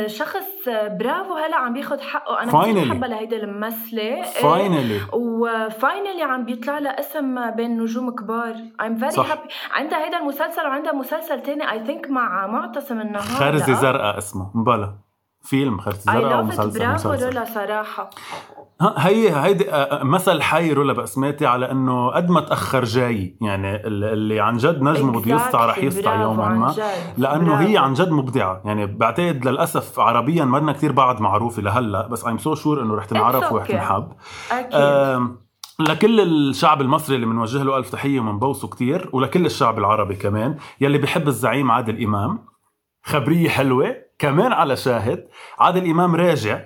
شخص 0.07 0.69
أه، 0.69 0.89
برافو 0.89 1.35
هلا 1.35 1.57
عم 1.57 1.73
بياخد 1.73 2.01
حقه. 2.01 2.43
أنا 2.43 2.63
كثير. 2.63 2.89
بحبها 2.89 3.09
لهيدي 3.09 3.37
الممثلة 3.37 4.03
إيه، 4.03 4.23
finally 4.23 5.01
و 5.13 5.26
finally 5.27 6.23
عم 6.23 6.45
بيطلع 6.45 6.79
لها 6.79 7.01
اسم 7.01 7.51
بين 7.51 7.81
نجوم 7.83 8.11
كبار. 8.11 8.55
very 8.83 9.09
صح. 9.09 9.35
happy. 9.35 9.49
عندها 9.73 10.05
هيدا 10.05 10.19
المسلسل 10.19 10.63
وعندها 10.67 10.93
مسلسل 10.93 11.41
تاني 11.43 11.71
I 11.73 11.87
think 11.87 12.11
مع 12.11 12.47
معتصم 12.47 13.01
النهار. 13.01 13.23
خرزه؟ 13.23 13.73
زرقاء 13.75 14.19
اسمه. 14.19 14.51
مبلا 14.55 14.95
فيلم 15.43 15.79
خرزة 15.79 16.13
زرقاء. 16.13 16.41
ومسلسل 16.41 16.79
برافو 16.79 17.09
مسلسل. 17.13 17.47
صراحة. 17.47 18.03
ها- 18.03 18.60
هي 18.97 19.37
هيدي 19.45 19.67
مثل 20.03 20.43
حي 20.43 20.73
رولا 20.73 20.93
بقسماتي 20.93 21.47
على 21.47 21.71
إنه 21.71 22.11
قد 22.11 22.31
ما 22.31 22.41
تأخر 22.41 22.85
جاي 22.85 23.37
يعني 23.41 23.77
ال- 23.77 24.05
اللي 24.05 24.41
عن 24.41 24.57
جد 24.57 24.83
نجمه 24.83 25.21
بده 25.21 25.35
يسطع 25.35 25.67
رح. 25.67 25.79
يسطع 25.79 26.23
يوما 26.23 26.49
ما. 26.49 26.75
لأنه 27.19 27.55
هي. 27.55 27.79
عن 27.79 27.95
جد 27.95 28.11
مبدعة 28.11 28.63
يعني 28.65 28.87
بعتقد 28.87 29.49
للأسف 29.49 30.01
عربيا 30.01 30.45
منا 30.45 30.73
كتير 30.73 30.93
بعد 30.93 31.21
معروفة 31.21 31.63
لهلأ 31.63 32.07
بس 32.07 32.25
I'm 32.27 32.39
so 32.39 32.55
sure 32.55 32.83
إنه 32.83 32.95
رح 32.95 33.05
تنعرف. 33.05 33.53
ورح 33.53 33.67
تنحب 33.67 34.09
أكيد 34.53 35.37
لكل 35.81 36.21
الشعب 36.21 36.81
المصري 36.81 37.15
اللي 37.17 37.27
بنوجه 37.27 37.63
له 37.63 37.77
ألف 37.77 37.91
تحية 37.91 38.21
ومنبوسه 38.21 38.69
كتير 38.69 39.11
ولكل 39.13 39.47
الشعب 39.47 39.79
العربي 39.79 40.15
كمان 40.15 40.57
يلي 40.81 40.99
بحب 40.99 41.29
الزعيم 41.29 41.71
عادل 41.71 42.05
إمام 42.05 42.39
خبرية 43.03 43.49
حلوة 43.49 43.97
كمان 44.19 44.53
على 44.53 44.77
شاهد 44.77 45.27
عادل 45.59 45.91
إمام 45.91 46.17
راجع 46.17 46.61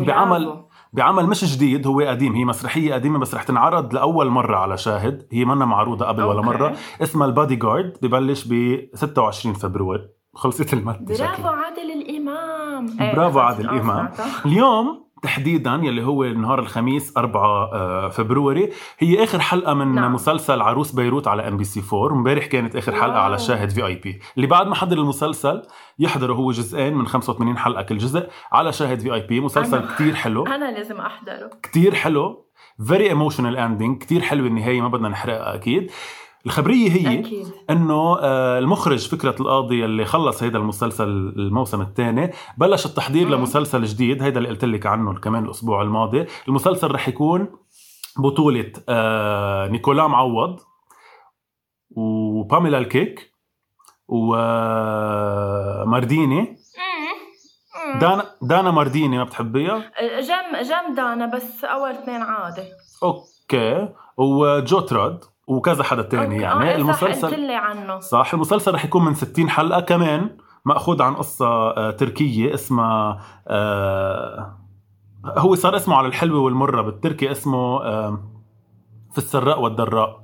بعمل. 0.00 0.63
بعمل 0.94 1.26
مش 1.26 1.44
جديد 1.56 1.86
هو 1.86 2.00
قديم 2.00 2.32
هي 2.34 2.44
مسرحية 2.44 2.94
قديمة 2.94 3.18
بس 3.18 3.34
رح 3.34 3.42
تنعرض 3.42 3.94
لأول 3.94 4.28
مرة 4.28 4.56
على 4.56 4.76
شاهد. 4.76 5.26
هي 5.32 5.44
منا 5.44 5.64
معروضة 5.64 6.06
قبل 6.06 6.22
ولا 6.22 6.38
okay. 6.38 6.48
مره 6.48 6.76
اسمها 7.02 7.26
البادي 7.26 7.56
جارد 7.56 7.96
ببلش 8.02 8.44
ب 8.50 8.78
26 8.94 9.54
فبراير 9.54 10.08
خلصت 10.34 10.72
المادة. 10.72 11.14
برافو 11.14 11.48
عادل 11.48 11.90
الإمام. 11.92 12.86
برافو 13.14 13.30
خلص، 13.30 13.36
عادل 13.36 13.68
امام 13.68 13.82
سمعتها. 14.14 14.26
اليوم 14.46 15.03
تحديدا 15.28 15.80
يلي 15.82 16.02
هو 16.04 16.24
نهار 16.24 16.58
الخميس 16.58 17.16
4 17.16 17.42
آه، 17.72 18.08
فبراير 18.08 18.72
هي 18.98 19.24
آخر 19.24 19.38
حلقة 19.40 19.74
من 19.74 19.94
نعم. 19.94 20.12
مسلسل 20.14 20.60
عروس 20.60 20.92
بيروت 20.92 21.28
على 21.28 21.48
إم 21.48 21.56
بي 21.56 21.64
سي 21.64 21.82
4 21.92 22.12
امبارح 22.16 22.46
كانت 22.46 22.76
آخر 22.76 22.92
حلقة 22.92 23.08
واو. 23.14 23.22
على 23.22 23.38
شاهد 23.38 23.70
VIP. 23.70 24.20
اللي 24.36 24.46
بعد 24.46 24.66
ما 24.66 24.74
حضر 24.74 24.98
المسلسل 24.98 25.62
يحضروا 25.98 26.36
هو 26.36 26.50
جزئين 26.50 26.94
من 26.94 27.06
85 27.06 27.58
حلقة 27.58 27.82
كل 27.82 27.98
جزء 27.98 28.28
على 28.52 28.72
شاهد 28.72 29.00
VIP. 29.00 29.40
مسلسل 29.40 29.82
أنا- 29.88 29.94
كتير 29.94 30.14
حلو. 30.14 30.46
أنا 30.46 30.70
لازم 30.70 31.00
أحضره. 31.00 31.50
كتير 31.62 31.94
حلو. 31.94 32.44
very 32.86 33.08
emotional 33.08 33.56
ending 33.56 33.98
كتير 34.02 34.20
حلوة 34.22 34.46
النهاية 34.46 34.80
ما 34.80 34.88
بدنا 34.88 35.08
نحرقها 35.08 35.54
أكيد. 35.54 35.90
الخبرية 36.46 36.90
هي 36.90 37.18
أكيد. 37.20 37.46
إنه 37.70 38.16
آه، 38.20 38.58
المخرج 38.58 39.08
فكرت 39.08 39.34
القاضي 39.40 39.84
اللي 39.84 40.04
خلص 40.04 40.42
هيدا 40.42 40.58
المسلسل 40.58 41.08
الموسم 41.36 41.80
الثاني 41.80 42.30
بلش 42.58 42.86
التحضير 42.86 43.26
مم. 43.26 43.34
لمسلسل 43.34 43.84
جديد 43.84 44.22
هيدا 44.22 44.38
اللي 44.38 44.48
قلت 44.48 44.64
لك 44.64 44.86
عنه 44.86 45.14
كمان 45.20 45.44
الأسبوع 45.44 45.82
الماضي. 45.82 46.26
المسلسل 46.48 46.90
رح 46.90 47.08
يكون 47.08 47.48
بطولة 48.18 48.72
آه، 48.88 49.68
نيكولا 49.68 50.06
معوض 50.06 50.60
وباميلا 51.96 52.78
الكيك 52.78 53.34
ومارديني 55.84 56.56
دانا 58.00 58.24
دانا 58.42 58.70
مارديني 58.70 59.18
ما 59.18 59.24
بتحبيها؟ 59.24 59.78
جم 60.20 60.56
جم 60.62 60.94
دانا 60.94 61.26
بس 61.26 61.64
أول 61.64 61.90
اثنين 61.90 62.22
عادي. 62.22 62.62
أوكي. 63.02 63.88
وجوتراد 64.16 65.24
وكذا 65.46 65.82
حدا 65.82 66.02
تاني 66.02 66.36
يعني. 66.36 66.74
آه، 66.74 66.92
صح 66.92 67.00
قلت 67.00 67.02
المسلسل 67.02 67.40
لي 67.40 67.54
عنه. 67.54 68.00
صح 68.00 68.34
المسلسل 68.34 68.74
رح 68.74 68.84
يكون 68.84 69.04
من 69.04 69.14
60 69.14 69.50
حلقة 69.50 69.80
كمان 69.80 70.30
مأخوذ 70.64 71.02
عن 71.02 71.14
قصة 71.14 71.46
آه، 71.46 71.90
تركية 71.90 72.54
اسمها 72.54 73.20
آه، 73.48 74.56
هو 75.24 75.54
صار 75.54 75.76
اسمه 75.76 75.96
على 75.96 76.08
الحلوة 76.08 76.40
والمرة 76.40 76.82
بالتركي 76.82 77.30
اسمه 77.30 77.78
في 79.12 79.18
السراء 79.18 79.60
والضراء 79.60 80.23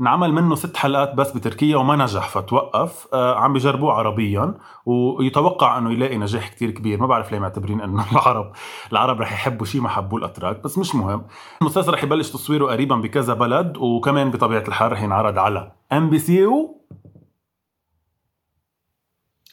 انعمل 0.00 0.32
منه 0.32 0.54
ست 0.54 0.76
حلقات 0.76 1.14
بس 1.14 1.32
بتركيا 1.32 1.76
وما 1.76 1.96
نجح 1.96 2.28
فتوقف. 2.28 3.08
آه، 3.12 3.34
عم 3.34 3.52
بجربوه 3.52 3.92
عربيا 3.92 4.54
ويتوقع 4.86 5.78
إنه 5.78 5.92
يلاقي 5.92 6.18
نجاح 6.18 6.48
كتير 6.48 6.70
كبير. 6.70 7.00
ما 7.00 7.06
بعرف 7.06 7.32
ليه 7.32 7.38
معتبرين 7.38 7.80
إنه 7.80 8.06
العرب 8.12 8.52
العرب 8.92 9.20
رح 9.20 9.32
يحبوا 9.32 9.66
شيء 9.66 9.80
ما 9.80 9.88
حبوه 9.88 10.18
الأتراك 10.18 10.62
بس 10.64 10.78
مش 10.78 10.94
مهم. 10.94 11.26
المسلسل 11.62 11.92
رح 11.92 12.02
يبلش 12.02 12.30
تصويره 12.30 12.66
قريبا 12.66 12.96
بكذا 12.96 13.34
بلد 13.34 13.76
وكمان 13.76 14.30
بطبيعة 14.30 14.64
الحال 14.68 14.92
رح 14.92 15.02
ينعرض 15.02 15.38
على 15.38 15.72
ام 15.92 16.10
بي 16.10 16.18
سي 16.18 16.38
يو 16.38 16.80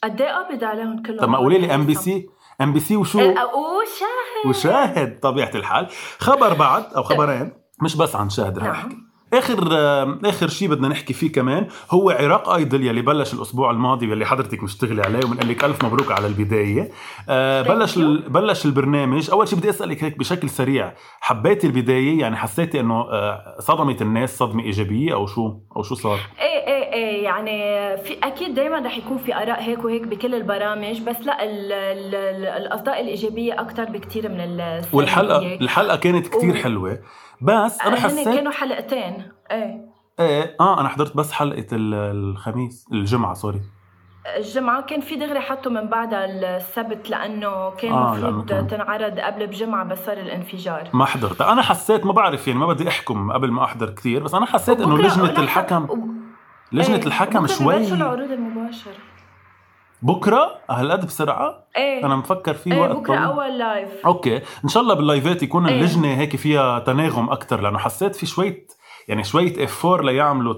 قد 0.03 0.21
إيه 0.21 0.31
قابض 0.31 0.63
عليهم 0.63 1.03
كلهم؟ 1.03 1.19
طب 1.19 1.29
ما 1.29 1.37
قولي 1.37 1.57
لي 1.57 1.75
ام 1.75 1.85
بي 1.85 1.95
سي 1.95 2.29
ام 2.61 2.73
بي 2.73 2.79
سي 2.79 2.95
وشو؟ 2.95 3.19
وشاهد 3.19 4.49
وشاهد 4.49 5.19
طبيعة 5.19 5.51
الحال. 5.55 5.87
خبر 6.19 6.53
بعد 6.53 6.83
أو 6.83 7.03
خبرين 7.03 7.53
مش 7.81 7.95
بس 7.95 8.15
عن 8.15 8.29
شاهد 8.29 8.57
رح 8.57 8.63
نعم. 8.63 8.73
أحكي. 8.75 9.06
آخر 9.33 9.57
آخر 10.29 10.47
شيء 10.47 10.67
بدنا 10.67 10.87
نحكي 10.87 11.13
فيه 11.13 11.31
كمان 11.31 11.67
هو 11.91 12.09
عراق 12.09 12.49
آيدول 12.49 12.83
يلي 12.87 13.01
بلش 13.01 13.33
الأسبوع 13.33 13.71
الماضي 13.71 14.09
واللي 14.09 14.25
حضرتك 14.25 14.63
مشتغلة 14.63 15.03
عليه 15.03 15.19
وبنقول 15.25 15.49
لك 15.49 15.63
ألف 15.63 15.85
مبروك 15.85 16.11
على 16.11 16.27
البداية. 16.27 16.91
آه، 17.29 17.61
بلش. 17.61 17.97
ال- 17.97 18.29
بلش 18.29 18.65
البرنامج. 18.65 19.29
أول 19.31 19.47
شيء 19.47 19.59
بدي 19.59 19.69
أسألك 19.69 20.03
هيك 20.03 20.17
بشكل 20.19 20.49
سريع 20.49 20.93
حبيتي 21.21 21.67
البداية؟ 21.67 22.19
يعني 22.19 22.35
حسيتي 22.37 22.79
إنه 22.79 23.01
آه، 23.01 23.55
صدمت 23.59 24.01
الناس 24.01 24.37
صدمة 24.37 24.63
إيجابية 24.63 25.13
أو 25.13 25.27
شو 25.27 25.53
أو 25.75 25.83
شو 25.83 25.95
صار؟ 25.95 26.19
إيه 26.39 26.67
إيه 26.67 26.76
يعني 26.97 27.57
في 27.97 28.17
أكيد 28.23 28.53
دائما 28.53 28.79
رح 28.79 28.97
يكون 28.97 29.17
في 29.17 29.35
آراء 29.35 29.61
هيك 29.63 29.83
وهيك 29.85 30.03
بكل 30.07 30.35
البرامج 30.35 31.01
بس 31.01 31.21
لا 31.25 31.43
ال 31.43 31.71
ال 31.73 32.15
ال 32.15 32.45
الأصداء 32.45 33.01
الإيجابية 33.01 33.61
أكثر 33.61 33.83
بكثير 33.85 34.29
من 34.29 34.39
السلبية. 34.61 34.97
والحلقة 34.97 35.55
الحلقة 35.61 35.95
كانت 35.97 36.27
كتير 36.27 36.51
و- 36.53 36.57
حلوة 36.57 36.99
بس 37.41 37.81
أنا 37.81 37.95
حسيت 37.95 38.29
كانوا 38.29 38.51
حلقتين. 38.51 39.23
إيه. 39.51 39.87
إيه 40.19 40.55
آه 40.59 40.81
أنا 40.81 40.89
حضرت 40.89 41.17
بس 41.17 41.31
حلقة 41.31 41.65
ال- 41.71 41.93
الخميس 41.93 42.85
الجمعة 42.93 43.33
سوري. 43.33 43.61
الجمعة 44.37 44.81
كان 44.81 45.01
في 45.01 45.15
دغري 45.15 45.39
حطوا 45.39 45.71
من 45.71 45.87
بعدها 45.87 46.25
السبت 46.57 47.09
لأنه 47.09 47.69
كان 47.69 47.91
آه، 47.93 48.15
المفروض 48.15 48.49
كان- 48.49 48.67
تنعرض 48.67 49.19
قبل 49.19 49.47
بجمعة 49.47 49.83
بس 49.85 50.05
صار 50.05 50.17
الانفجار. 50.17 50.89
ما 50.93 51.05
حضرتها. 51.05 51.51
أنا 51.51 51.61
حسيت 51.61 52.05
ما 52.05 52.11
بعرف 52.13 52.47
يعني 52.47 52.59
ما 52.59 52.67
بدي 52.67 52.87
أحكم 52.87 53.31
قبل 53.31 53.51
ما 53.51 53.63
أحضر 53.63 53.89
كثير 53.89 54.23
بس 54.23 54.33
أنا 54.33 54.45
حسيت 54.45 54.79
لجنة 54.79 55.23
ولحق- 55.23 55.39
الحكم 55.39 56.16
لجنة 56.71 56.95
إيه، 56.95 57.05
الحكم 57.05 57.47
شوي. 57.47 57.75
ببلشوا 57.75 57.95
العروض 57.95 58.31
المباشرة. 58.31 58.93
بكرة؟ 60.01 60.59
هالقد 60.69 61.05
بسرعة؟ 61.05 61.63
إيه. 61.77 62.05
أنا 62.05 62.15
مفكر 62.15 62.53
في 62.53 62.71
إيه 62.73 62.81
وقت 62.81 62.91
بكرة 62.91 63.15
طويل. 63.15 63.19
أول 63.19 63.57
live 63.57 63.89
okay. 64.05 64.41
إن 64.63 64.69
شاء 64.69 64.83
الله 64.83 64.93
بال 64.93 65.08
live 65.08 65.36
ات 65.36 65.43
يكون 65.43 65.67
إيه. 65.67 65.75
اللجنة 65.79 66.07
هيك 66.17 66.35
فيها 66.35 66.79
تناغم 66.79 67.29
أكثر 67.29 67.61
لأنه 67.61 67.77
حسيت 67.77 68.15
في 68.15 68.25
شوية 68.25 68.67
يعني 69.07 69.23
شوية 69.23 69.63
effort 69.63 70.05
ليعملوا 70.05 70.55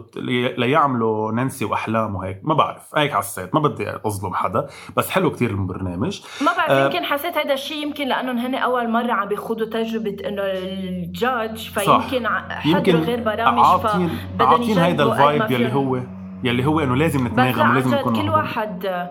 ليعملوا 0.58 1.32
نانسي 1.32 1.66
واحلام 1.66 2.16
وهيك 2.16 2.40
ما 2.44 2.54
بعرف. 2.54 2.98
هيك 2.98 3.14
حسيت. 3.14 3.56
ما 3.56 3.60
بدي 3.60 3.90
أظلم 4.06 4.34
حدا. 4.34 4.68
بس 4.98 5.10
حلو 5.10 5.32
كتير 5.32 5.50
البرنامج. 5.50 6.22
ما 6.42 6.52
بعرف 6.58 6.72
آه، 6.72 6.86
يمكن 6.86 7.06
حسيت 7.06 7.38
هذا 7.38 7.54
الشيء 7.54 7.84
يمكن 7.84 8.08
لأنهم 8.08 8.38
هن 8.38 8.56
أول 8.56 8.90
مرة 8.90 9.12
عم 9.12 9.28
بيخوضوا 9.28 9.66
تجربة 9.66 10.18
إنه 10.28 10.42
ال 10.42 10.63
judge 10.63 11.70
فيمكن 11.70 12.28
حضروا 12.50 13.02
غير 13.02 13.24
برامج 13.24 13.66
عاطين 13.66 14.10
عاطين 14.40 14.78
هيدا 14.78 15.04
ال 15.04 15.13
vibe 15.13 15.52
يلي. 15.52 15.74
هو 15.74 16.00
يلي 16.44 16.66
هو 16.66 16.80
إنه 16.80 16.96
لازم 16.96 17.28
نتناغم 17.28 17.70
ولازم 17.72 17.96
نكون 17.96 18.22
كل. 18.22 18.30
واحد 18.30 19.10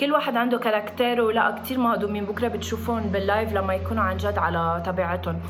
كل 0.00 0.12
واحد 0.12 0.36
عنده 0.36 0.58
caractère 0.58 1.20
ولا 1.20 1.50
كتير 1.64 1.78
مهضومين 1.78 2.24
بكرة 2.24 2.48
بتشوفون 2.48 3.02
بال 3.02 3.19
live 3.19 3.52
لما 3.52 3.74
يكونوا 3.74 4.02
عن 4.02 4.16
جد 4.16 4.38
على 4.38 4.82
طبيعتهم. 4.86 5.40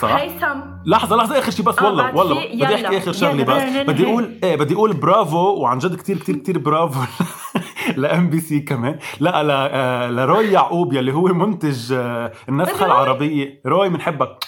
صح. 0.00 0.08
هيثم. 0.14 0.60
لحظة 0.86 1.16
لحظة 1.16 1.38
آخر 1.38 1.50
شيء 1.50 1.64
بس 1.64 1.78
آه، 1.78 1.84
والله 1.86 2.02
بعد 2.04 2.16
والله. 2.16 2.34
بدي 2.54 2.98
آخر 2.98 3.12
شغلة 3.12 3.32
يلا، 3.42 3.82
بس. 3.82 3.86
بدي. 3.90 4.04
أقول 4.06 4.38
إيه 4.44 4.56
بدي 4.56 4.74
أقول 4.74 4.92
برافو 4.92 5.38
وعن 5.38 5.78
جد 5.78 5.96
كتير 5.96 6.18
كتير 6.18 6.36
كتير 6.36 6.58
برافو 6.58 7.00
ل 7.96 8.30
MBC 8.30 8.60
كمان. 8.60 8.98
لا 9.20 9.42
ل- 9.42 9.50
آه، 9.50 10.10
لروي 10.10 10.46
يعقوب 10.46 10.92
يلي 10.92 11.12
هو 11.14 11.22
منتج 11.26 11.92
آه، 11.92 12.32
النسخة 12.48 12.84
روي. 12.86 12.86
العربية. 12.94 13.60
روي 13.66 13.88
بنحبك 13.88 14.38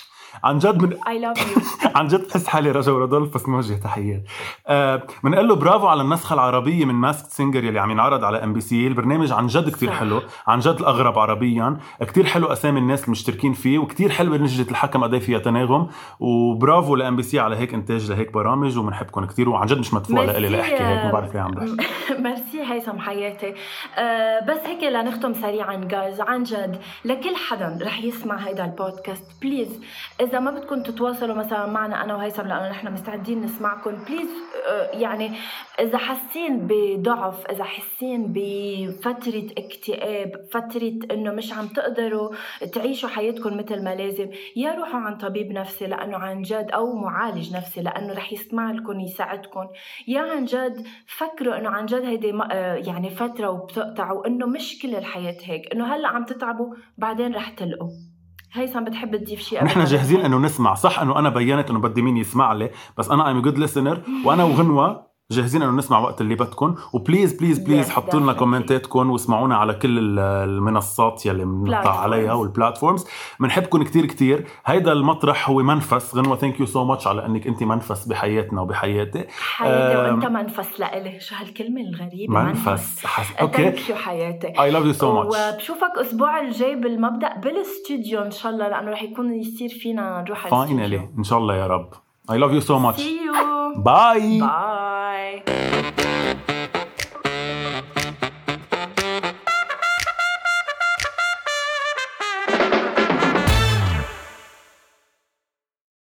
عن 0.45 0.59
جد 0.59 0.83
من 0.83 0.97
I 1.09 1.19
love 1.19 1.57
you 1.57 1.63
عن 1.95 2.07
جد 2.09 2.29
بحس 2.29 2.47
حالي 2.47 2.71
رجا 2.71 2.93
ورادولف 2.93 3.35
بس 3.35 3.49
نوجه 3.49 3.75
تحيات 3.75 4.23
آه 4.67 5.03
بنقول 5.25 5.49
له 5.49 5.55
برافو 5.55 5.87
على 5.87 6.03
النسخة 6.03 6.35
العربية 6.35 6.85
من 6.85 6.95
Masked 6.95 7.31
Singer 7.31 7.65
يلي 7.65 7.79
عم 7.81 7.91
ينعرض 7.91 8.25
على 8.25 8.45
MBC 8.45 8.87
البرنامج 8.87 9.33
عن 9.33 9.47
جد 9.47 9.71
كتير 9.71 9.89
صح. 9.89 9.99
حلو 9.99 10.23
عن 10.47 10.59
جد 10.59 10.77
الاغرب 10.81 11.19
عربيا. 11.19 11.77
كتير 12.01 12.27
حلو 12.27 12.47
أسامي 12.47 12.79
الناس 12.81 13.05
المشتركين 13.05 13.53
فيه 13.53 13.79
وكتير 13.79 14.11
حلوة 14.11 14.37
لجنة 14.37 14.71
الحكم 14.71 15.05
قد 15.05 15.19
فيها 15.19 15.39
تناغم. 15.39 15.89
وبرافو 16.21 16.97
ل 16.97 17.17
MBC 17.17 17.39
على 17.41 17.57
هيك 17.57 17.75
إنتاج 17.75 18.11
لهيك 18.11 18.33
برامج 18.33 18.79
وبنحبكم 18.79 19.25
كتير 19.25 19.49
وعن 19.49 19.67
جد 19.67 19.79
مش 19.79 19.95
مدفوع 19.95 20.25
لإلي 20.25 20.49
لأحكي 20.49 20.73
هيك 20.75 21.05
ما 21.05 21.11
بعرف 21.13 21.35
ليه 21.35 21.41
عم 21.41 21.51
بحكي. 21.51 21.77
ميرسي 22.23 22.63
هيثم 22.73 22.99
حياتي. 22.99 23.55
أه 23.99 24.41
بس 24.45 24.59
هيك 24.67 24.83
لنختم 24.83 25.35
سريعا 25.35 25.77
guys 25.77 26.21
عن 26.21 26.43
جد 26.43 26.79
لكل 27.05 27.37
حدا 27.37 27.79
رح 27.83 28.05
يسمع 28.05 28.37
هيدا 28.37 28.65
البودكاست 28.65 29.25
please 29.43 29.81
إذا 30.29 30.39
ما 30.39 30.51
بدكم 30.51 30.83
تتواصلوا 30.83 31.35
مثلا 31.35 31.67
معنا 31.67 32.05
أنا 32.05 32.15
وهيثم 32.15 32.43
لأنه 32.43 32.71
نحن 32.71 32.93
مستعدين 32.93 33.41
نسمعكم 33.41 33.91
please 33.91 34.29
أه 34.69 34.91
يعني 34.91 35.33
إذا 35.81 35.99
حاسين 35.99 36.67
بضعف 36.71 37.47
إذا 37.47 37.65
حاسين 37.65 38.33
بفترة 38.33 39.47
اكتئاب 39.59 40.33
فترة 40.51 40.99
إنه 41.11 41.33
مش 41.33 41.53
عم 41.53 41.67
تقدروا 41.67 42.31
تعيشوا 42.73 43.09
حياتكم 43.09 43.57
مثل 43.57 43.85
ما 43.85 43.95
لازم 43.95 44.31
يا 44.57 44.75
روحوا 44.75 45.01
عند 45.01 45.17
طبيب 45.17 45.53
نفسي 45.53 45.87
لأنه 45.87 46.17
عن 46.17 46.43
جد 46.43 46.71
أو 46.75 46.95
معالج 46.95 47.57
نفسي 47.57 47.83
لأنه 47.83 48.13
رح 48.13 48.33
يسمع 48.33 48.73
لكم 48.73 49.01
يساعدكم. 49.01 49.69
يا 50.09 50.21
عن 50.21 50.45
جد 50.45 50.87
فكروا 51.07 51.59
إنه 51.59 51.69
عن 51.69 51.87
جد 51.87 52.05
هيدي 52.05 52.33
آه 52.53 52.75
يعني 52.75 53.11
فترة 53.11 53.49
وبتقطع 53.49 54.13
وإنه 54.13 54.47
مش 54.47 54.79
كل 54.83 54.95
الحياة 54.95 55.37
هيك 55.43 55.73
إنه 55.75 55.95
هلأ 55.95 56.09
عم 56.09 56.25
تتعبوا 56.25 56.75
بعدين 56.99 57.35
رح 57.35 57.51
تلقوا. 57.51 58.18
هيثم 58.53 58.85
بتحب 58.85 59.17
تضيف 59.17 59.41
شيء 59.41 59.65
نحن 59.65 59.85
جاهزين 59.85 60.21
إنه 60.21 60.39
نسمع. 60.39 60.75
صح 60.75 61.01
إنه 61.01 61.19
أنا 61.19 61.29
بينت 61.29 61.71
إنه 61.71 61.79
بدي 61.79 62.03
مين 62.03 62.17
يسمع 62.17 62.53
لي 62.53 62.71
بس 62.99 63.11
أنا 63.11 63.31
I'm 63.31 63.43
good 63.43 63.67
listener 63.69 63.99
وأنا 64.25 64.45
وغنوه 64.45 65.08
جاهزين 65.33 65.63
إنه 65.63 65.73
نسمع 65.73 65.99
وقت 65.99 66.21
اللي 66.21 66.35
بدكم 66.35 66.75
و 66.93 66.99
please 66.99 67.33
please 67.33 67.59
please 67.59 67.87
Yes, 67.89 67.91
حطوا 67.91 68.21
لنا. 68.21 68.33
كومنتاتكم 68.33 69.11
واسمعونا 69.11 69.57
على 69.57 69.75
كل 69.75 69.99
ال- 69.99 70.19
المنصات 70.49 71.27
يلي 71.27 71.45
بنطلع. 71.45 72.01
عليها 72.01 72.33
وال 72.33 72.46
platforms 72.46 73.07
بنحبكم 73.41 73.83
كتير 73.83 74.07
كتير. 74.07 74.47
هيدا 74.67 74.93
المطرح 74.93 75.51
هو 75.51 75.63
منفس. 75.63 76.15
غنوة 76.17 76.37
thank 76.37 76.61
you 76.61 76.67
so 76.67 76.85
much 76.85 77.07
على 77.07 77.27
إنك 77.27 77.47
انت 77.47 77.63
منفس 77.63 78.05
بحياتنا 78.07 78.61
وبحياتي. 78.61 79.25
حياتي 79.31 79.99
وأنت 79.99 80.27
منفس 80.27 80.81
لإلي. 80.81 81.21
شو 81.21 81.35
هالكلمة 81.35 81.81
الغريبة؟ 81.81 82.43
منفس. 82.43 83.07
حس... 83.07 83.37
okay. 83.41 83.57
thank 83.63 83.91
you 83.91 83.97
حياتي 83.97 84.61
I 84.61 84.71
love 84.71 84.85
you 84.85 84.93
so 84.93 85.13
much 85.13 85.37
وبشوفك 85.55 85.91
الأسبوع 85.97 86.41
الجاي 86.41 86.75
بالمبدأ 86.75 87.37
بالاستوديو 87.37 88.23
إن 88.23 88.31
شاء 88.31 88.53
الله 88.53 88.69
لأنه 88.69 88.91
رح 88.91 89.03
يكون 89.03 89.35
يصير 89.35 89.69
فينا 89.69 90.23
نروح 90.27 90.47
على 90.55 90.67
finally 90.67 91.09
إن 91.19 91.25
شاء 91.25 91.39
الله 91.39 91.57
يا 91.57 91.67
رب. 91.67 91.91
I 92.31 92.39
love 92.39 92.51
you 92.53 92.61
so 92.61 92.79
much 92.79 93.01
See 93.03 93.07
you. 93.07 93.79
bye 93.79 94.41
Bye. 94.41 94.98
Bye. 95.29 95.93